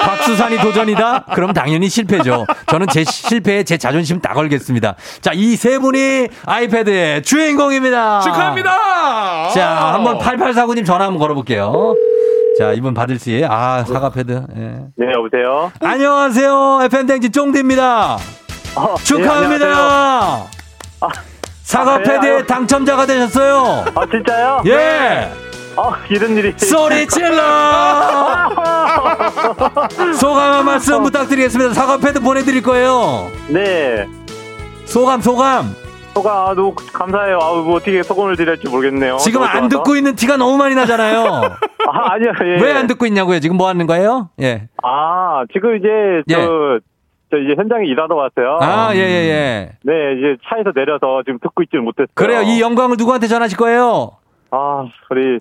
[0.05, 1.24] 박수산이 도전이다?
[1.34, 2.46] 그럼 당연히 실패죠.
[2.68, 4.94] 저는 제 실패에 제 자존심 다 걸겠습니다.
[5.20, 8.20] 자, 이 세 분이 아이패드의 주인공입니다.
[8.20, 9.48] 축하합니다.
[9.55, 11.94] 자, 한번 8849님 전화 한번 걸어볼게요.
[12.59, 14.32] 자, 이분 받을 시, 아, 사과패드.
[14.57, 14.61] 예.
[14.96, 15.70] 네, 여보세요?
[15.80, 16.80] 안녕하세요.
[16.84, 18.18] FM댕지 쫑디입니다.
[19.05, 19.66] 축하합니다.
[19.66, 20.48] 네, 안녕하세요.
[21.62, 22.46] 사과패드의 네, 아유.
[22.46, 23.84] 당첨자가 되셨어요.
[23.94, 24.62] 아, 진짜요?
[24.66, 25.30] 예.
[25.77, 26.53] 아, 이런 일이.
[26.59, 27.37] 소리 질러!
[30.18, 31.73] 소감 한 말씀 부탁드리겠습니다.
[31.73, 33.31] 사과패드 보내드릴 거예요.
[33.49, 34.07] 네.
[34.85, 35.75] 소감, 소감.
[36.14, 37.39] 소감, 아, 너무 감사해요.
[37.41, 39.16] 아, 뭐 어떻게 소감을 드릴지 모르겠네요.
[39.16, 39.70] 지금 안.
[39.70, 41.25] 듣고 있는 티가 너무 많이 나잖아요.
[41.89, 42.61] 아, 아니요, 예.
[42.62, 43.41] 왜 안 듣고 있냐고요?
[43.41, 44.29] 지금 뭐 하는 거예요?
[44.43, 44.68] 예.
[44.83, 45.89] 아, 지금 이제,
[46.31, 46.45] 저, 예.
[47.31, 48.59] 저 이제 현장에 일하러 왔어요.
[48.61, 49.73] 아, 예, 예, 예.
[49.85, 52.09] 네, 이제 차에서 내려서 지금 듣고 있지는 못했어요.
[52.14, 52.43] 그래요.
[52.43, 54.11] 이 영광을 누구한테 전하실 거예요?
[54.51, 55.41] 아, 우리,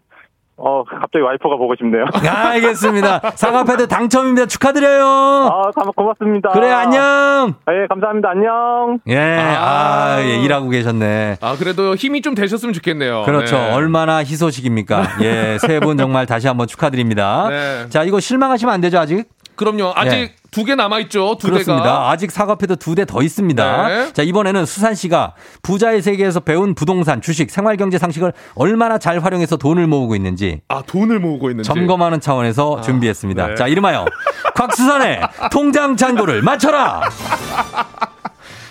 [0.63, 2.05] 어, 갑자기 와이프가 보고 싶네요.
[2.21, 3.19] 알겠습니다.
[3.35, 4.45] 사과패드 당첨입니다.
[4.45, 5.05] 축하드려요.
[5.05, 6.49] 아, 감- 고맙습니다.
[6.49, 7.53] 그래, 안녕.
[7.71, 8.29] 예, 감사합니다.
[8.29, 8.99] 안녕.
[9.07, 11.37] 예, 아, 예, 일하고 계셨네.
[11.41, 13.23] 아 그래도 힘이 좀 되셨으면 좋겠네요.
[13.23, 13.57] 그렇죠.
[13.57, 13.71] 네.
[13.73, 15.03] 얼마나 희소식입니까?
[15.21, 17.47] 예, 세 분 정말 다시 한번 축하드립니다.
[17.49, 17.89] 네.
[17.89, 19.25] 자, 이거 실망하시면 안 되죠, 아직?
[19.55, 19.93] 그럼요.
[19.95, 20.35] 아직 예.
[20.49, 21.37] 두개 남아 있죠.
[21.39, 21.83] 두 그렇습니다.
[21.83, 22.09] 대가.
[22.11, 23.87] 아직 사과패드 두 대 더 있습니다.
[23.87, 24.13] 네.
[24.13, 29.87] 자, 이번에는 수산 씨가 부자의 세계에서 배운 부동산, 주식, 생활경제 상식을 얼마나 잘 활용해서 돈을
[29.87, 31.67] 모으고 있는지 아 돈을 모으고 있는지.
[31.67, 33.47] 점검하는 차원에서 준비했습니다.
[33.47, 33.55] 네.
[33.55, 34.05] 자, 이름하여
[34.55, 35.21] 곽수산의
[35.51, 37.01] 통장 잔고를 맞춰라!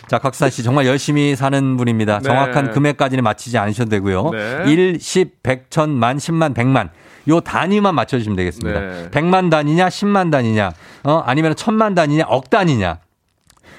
[0.09, 2.19] 자, 곽수산 씨 정말 열심히 사는 분입니다.
[2.19, 2.25] 네.
[2.25, 4.31] 정확한 금액까지는 맞히지 않으셔도 되고요.
[4.33, 4.65] 네.
[4.67, 6.89] 1, 10, 100, 1000, 만, 10만, 100만.
[7.29, 8.81] 요 단위만 맞춰주시면 되겠습니다.
[8.81, 9.09] 네.
[9.11, 10.73] 100만 단위냐, 10만 단위냐,
[11.05, 12.99] 어, 아니면 1000만 단위냐, 억 단위냐.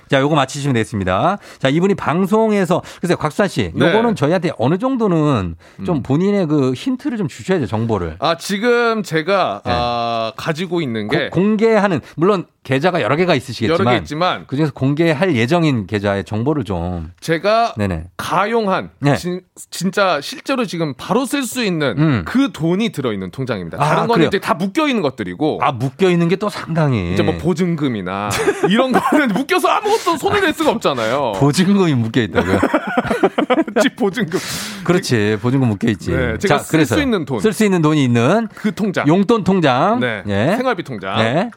[0.10, 1.38] 자, 요거 맞히시면 되겠습니다.
[1.60, 3.88] 자, 이분이 방송에서, 글쎄, 곽수산 씨, 네.
[3.88, 8.18] 요거는 저희한테 어느 정도는 좀 본인의 그 힌트를 좀 주셔야죠, 정보를.
[8.20, 9.72] 아 지금 제가 네.
[9.74, 14.72] 아, 가지고 있는 게 고- 공개하는 물론 계좌가 여러 개가 있으시겠지만 여러 개 있지만 그중에서
[14.74, 19.16] 공개할 예정인 계좌의 정보를 좀 제가 네네 가용한 네.
[19.16, 19.42] 진,
[19.72, 22.22] 진짜 실제로 지금 바로 쓸 수 있는 음.
[22.26, 23.78] 그 돈이 들어 있는 통장입니다.
[23.82, 24.28] 아, 다른 거는 그래요?
[24.28, 28.30] 이제 다 묶여 있는 것들이고 아 묶여 있는 게 또 상당히 이제 뭐 보증금이나
[28.68, 31.34] 이런 거는 묶여서 아무것도 손을 댈 수가 없잖아요.
[31.36, 32.60] 보증금이 묶여 있다고요?
[33.82, 34.40] 집 보증금.
[34.84, 36.10] 그렇지 보증금 묶여 있지.
[36.12, 37.40] 네, 제가 쓸 수 있는 돈.
[37.40, 39.08] 쓸 수 있는 돈이 있는 그 통장.
[39.08, 40.00] 용돈 통장.
[40.00, 40.24] 네.
[40.28, 40.56] 예.
[40.58, 41.52] 생활비 통장.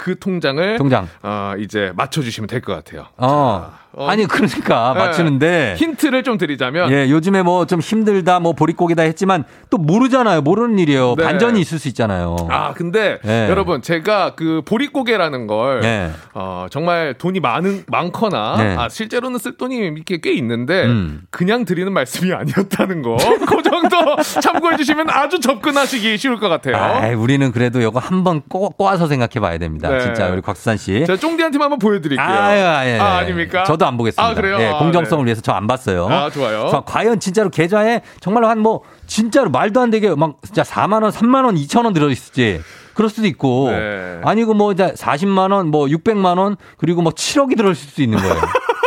[0.00, 0.04] 네.
[0.04, 1.08] 그 통장을 통장.
[1.22, 3.06] 어, 이제 맞춰주시면 될 것 같아요.
[3.18, 3.72] 어.
[3.92, 4.06] 어.
[4.08, 5.00] 아니 그러니까 네.
[5.00, 10.40] 맞추는데 힌트를 좀 드리자면 예, 요즘에 뭐 좀 힘들다, 뭐 보릿고기다 했지만 또 모르잖아요.
[10.42, 11.14] 모르는 일이에요.
[11.16, 11.24] 네.
[11.24, 12.36] 반전이 있을 수 있잖아요.
[12.50, 13.48] 아 근데 예.
[13.48, 16.10] 여러분 제가 그 보릿고개라는 걸 예.
[16.34, 18.76] 어, 정말 돈이 많은 많거나 네.
[18.78, 21.22] 아, 실제로는 쓸 돈이 이렇게 꽤 있는데 음.
[21.30, 23.16] 그냥 드리는 말씀이 아니었다는 거.
[23.46, 26.76] 그 정도 참고해 주시면 아주 접근하시기 쉬울 것 같아요.
[26.76, 29.88] 아이, 우리는 그래도 이거 한번 꼬, 꼬아서 생각해 봐야 됩니다.
[29.90, 30.00] 네.
[30.00, 31.04] 진짜 우리 곽수산 씨.
[31.06, 32.26] 제가 쫑디한테만 한번 보여드릴게요.
[32.26, 33.18] 아유, 아유, 아, 아유.
[33.18, 33.64] 아닙니까?
[33.64, 34.24] 저도 안 보겠습니다.
[34.24, 34.56] 아, 그래요?
[34.60, 35.28] 예, 아, 공정성을 네.
[35.30, 36.06] 위해서 저 안 봤어요.
[36.08, 36.68] 아, 좋아요.
[36.70, 41.10] 자, 과연 진짜로 계좌에 정말로 한 뭐 진짜로 말도 안 되게 막 진짜 4만 원,
[41.10, 42.60] 3만 원, 2천 원 들어 있을지.
[42.94, 43.70] 그럴 수도 있고.
[43.70, 44.20] 네.
[44.22, 48.18] 아니고 뭐 이제 40만 원, 뭐 600만 원, 그리고 뭐 7억이 들어 있을 수도 있는
[48.18, 48.34] 거예요.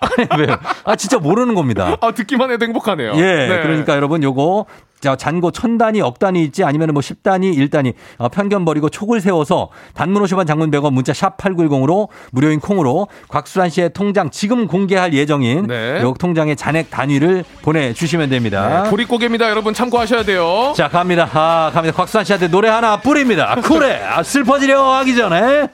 [0.00, 0.56] 아니, 왜요?
[0.84, 1.96] 아, 진짜 모르는 겁니다.
[2.00, 3.12] 아, 듣기만 해도 행복하네요.
[3.16, 3.62] 예, 네.
[3.62, 4.66] 그러니까 여러분 요거
[5.00, 9.20] 자, 잔고 천 단위, 억 단위 있지 아니면 뭐 10단위, 1단위 어, 편견 버리고 촉을
[9.20, 15.14] 세워서 단문 50원 장문 100원 문자 샵 8910으로 무료인 콩으로 곽수산 씨의 통장 지금 공개할
[15.14, 16.02] 예정인 네.
[16.02, 18.82] 요 통장의 잔액 단위를 보내 주시면 됩니다.
[18.82, 19.48] 네, 보릿고개입니다.
[19.48, 20.74] 여러분 참고하셔야 돼요.
[20.76, 21.28] 자, 갑니다.
[21.32, 21.96] 아, 갑니다.
[21.96, 23.56] 곽수환 씨한테 노래 하나 뿌립니다.
[23.62, 24.02] 쿨해.
[24.04, 25.68] 아, 슬퍼지려 하기 전에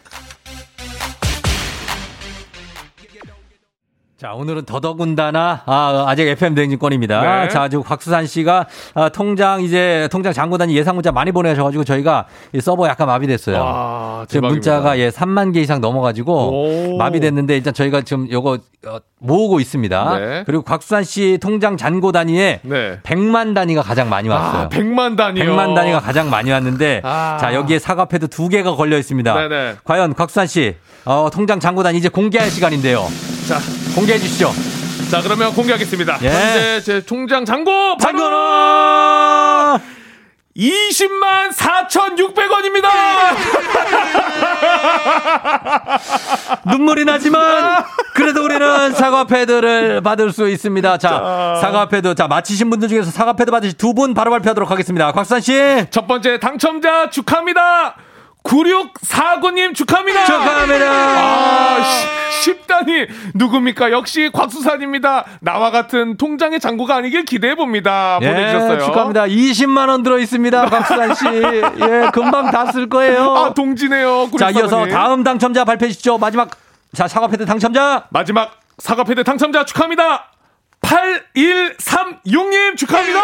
[4.18, 7.42] 자, 오늘은 더더군다나, 아, 아직 FM 대행진권입니다.
[7.42, 7.48] 네.
[7.50, 12.24] 자, 지금 곽수산 씨가, 아, 통장, 이제, 통장 장고단이 예상 문자 많이 보내셔 가지고 저희가
[12.54, 13.58] 이 서버 약간 마비됐어요.
[13.58, 14.48] 와, 지금 대박입니다.
[14.72, 16.96] 문자가 예, 3만 개 이상 넘어 가지고 오.
[16.96, 20.18] 마비됐는데 일단 저희가 지금 요거 어, 모으고 있습니다.
[20.18, 20.42] 네.
[20.46, 22.98] 그리고 곽수산 씨 통장 잔고 단위에 네.
[23.02, 24.62] 100만 단위가 가장 많이 왔어요.
[24.62, 25.44] 아, 100만 단위요.
[25.44, 27.36] 100만 단위가 가장 많이 왔는데 아.
[27.38, 29.34] 자 여기에 사과패드 두 개가 걸려 있습니다.
[29.34, 29.74] 네네.
[29.84, 30.76] 과연 곽수산 씨
[31.06, 33.08] 어, 통장 잔고 단위 이제 공개할 시간인데요.
[33.48, 33.60] 자,
[33.94, 34.52] 공개해 주시죠.
[35.10, 36.18] 자 그러면 공개하겠습니다.
[36.22, 36.28] 예.
[36.28, 38.36] 현재 제 통장 잔고 잔고는
[40.56, 42.88] 20만 4,600원입니다.
[46.66, 47.84] 눈물이 나지만
[48.14, 50.98] 그래도 우리는 사과 패드를 받을 수 있습니다.
[50.98, 51.58] 자, 자.
[51.60, 52.16] 사과 패드.
[52.16, 55.12] 자, 마치신 분들 중에서 사과 패드 받으실 두분 바로 발표하도록 하겠습니다.
[55.12, 55.86] 곽수산 씨.
[55.90, 57.94] 첫 번째 당첨자 축하합니다.
[58.46, 60.24] 9649님 축하합니다.
[60.24, 60.86] 축하합니다.
[60.88, 61.82] 아,
[62.42, 63.90] 10, 단위 누굽니까?
[63.90, 65.24] 역시 곽수산입니다.
[65.40, 68.18] 나와 같은 통장의 잔고가 아니길 기대해 봅니다.
[68.20, 68.74] 보내주셨어요.
[68.74, 69.24] 예, 축하합니다.
[69.26, 70.66] 20만 원 들어 있습니다.
[70.66, 71.24] 곽수산 씨.
[71.26, 73.34] 예, 금방 다 쓸 거예요.
[73.36, 74.30] 아, 동지네요.
[74.38, 74.90] 자, 이어서 9649님.
[74.92, 76.18] 다음 당첨자 발표해 주시죠.
[76.18, 76.50] 마지막
[76.94, 78.04] 자, 사과 패드 당첨자.
[78.10, 80.30] 마지막 사과 패드 당첨자 축하합니다.
[80.86, 83.20] 8136님 축하합니다.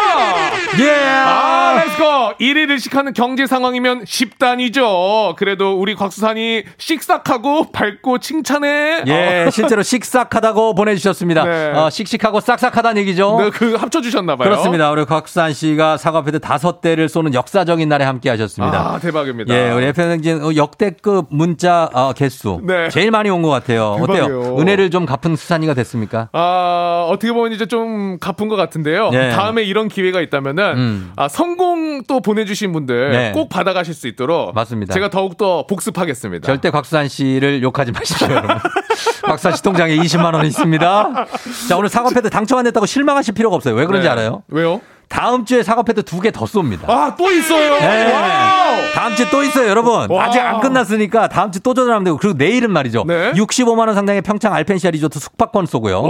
[0.79, 0.91] 예.
[1.25, 2.03] 아, let's go.
[2.41, 5.35] 1일 일식하는 경제 상황이면 10단이죠.
[5.37, 9.03] 그래도 우리 곽수산이 씩싹하고 밝고 칭찬해.
[9.07, 9.49] 예, 어.
[9.49, 11.43] 실제로 씩싹하다고 보내주셨습니다.
[11.45, 11.71] 네.
[11.73, 13.37] 어, 씩씩하고 싹싹하다는 얘기죠.
[13.39, 14.49] 네, 그 합쳐주셨나봐요.
[14.49, 14.91] 그렇습니다.
[14.91, 18.77] 우리 곽수산 씨가 사과패드 다섯 대를 쏘는 역사적인 날에 함께 하셨습니다.
[18.95, 19.53] 아, 대박입니다.
[19.53, 22.89] 예, 우리 FM행진 역대급 문자 어, 개수 네.
[22.89, 23.97] 제일 많이 온 것 같아요.
[24.01, 24.25] 어때요?
[24.27, 24.57] 대박이에요.
[24.59, 26.29] 은혜를 좀 갚은 수산이가 됐습니까?
[26.31, 29.09] 아, 어떻게 보면 이제 좀 갚은 것 같은데요.
[29.11, 29.31] 네.
[29.31, 31.11] 다음에 이런 기회가 있다면은, 음.
[31.15, 33.31] 아, 성공 또 보내주신 분들 네.
[33.31, 34.53] 꼭 받아가실 수 있도록.
[34.53, 34.93] 맞습니다.
[34.93, 36.45] 제가 더욱 더 복습하겠습니다.
[36.45, 38.57] 절대 곽수산 씨를 욕하지 마십시오, 여러분.
[39.23, 41.25] 곽수산 씨 통장에 20만 원 있습니다.
[41.69, 43.75] 자, 오늘 사과 패드 당첨 안 됐다고 실망하실 필요가 없어요.
[43.75, 44.11] 왜 그런지 네.
[44.11, 44.43] 알아요?
[44.49, 44.81] 왜요?
[45.13, 46.89] 다음 주에 사과패드 두 개 더 쏩니다.
[46.89, 47.75] 아, 또 있어요?
[47.79, 48.11] 네.
[48.11, 48.91] wow!
[48.95, 50.09] 다음 주에 또 있어요, 여러분.
[50.09, 50.25] 와.
[50.25, 52.17] 아직 안 끝났으니까 다음 주 또 전화하면 되고.
[52.17, 53.03] 그리고 내일은 말이죠.
[53.07, 53.31] 네.
[53.33, 56.01] 65만 원 상당의 평창 알펜시아 리조트 숙박권 쏘고요.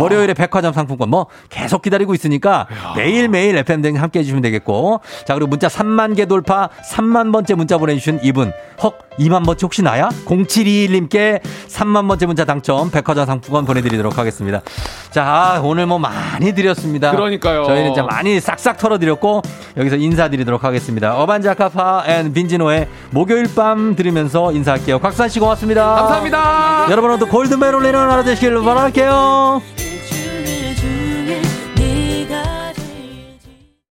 [0.00, 5.00] 월요일에 백화점 상품권 뭐 계속 기다리고 있으니까 매일매일 FM 등 함께 해주시면 되겠고.
[5.26, 8.52] 자, 그리고 문자 3만 개 돌파 3만 번째 문자 보내주신 이분.
[8.82, 10.08] 헉, 2만 번째 혹시 나야?
[10.26, 14.62] 0721님께 3만 번째 문자 당첨 백화점 상품권 보내드리도록 하겠습니다.
[15.10, 17.10] 자, 아, 오늘 뭐 많이 드렸습니다.
[17.10, 17.64] 그러니까요.
[17.64, 19.42] 저희는 이제 많이 싹싹 털어드렸고
[19.76, 21.16] 여기서 인사드리도록 하겠습니다.
[21.18, 24.98] 어반자카파 and 빈지노의 목요일 밤 들으면서 인사할게요.
[24.98, 25.94] 곽수산 씨 고맙습니다.
[25.94, 26.86] 감사합니다.
[26.90, 29.62] 여러분 오늘도 골든벨 울리는 하루 되시길 바랄게요.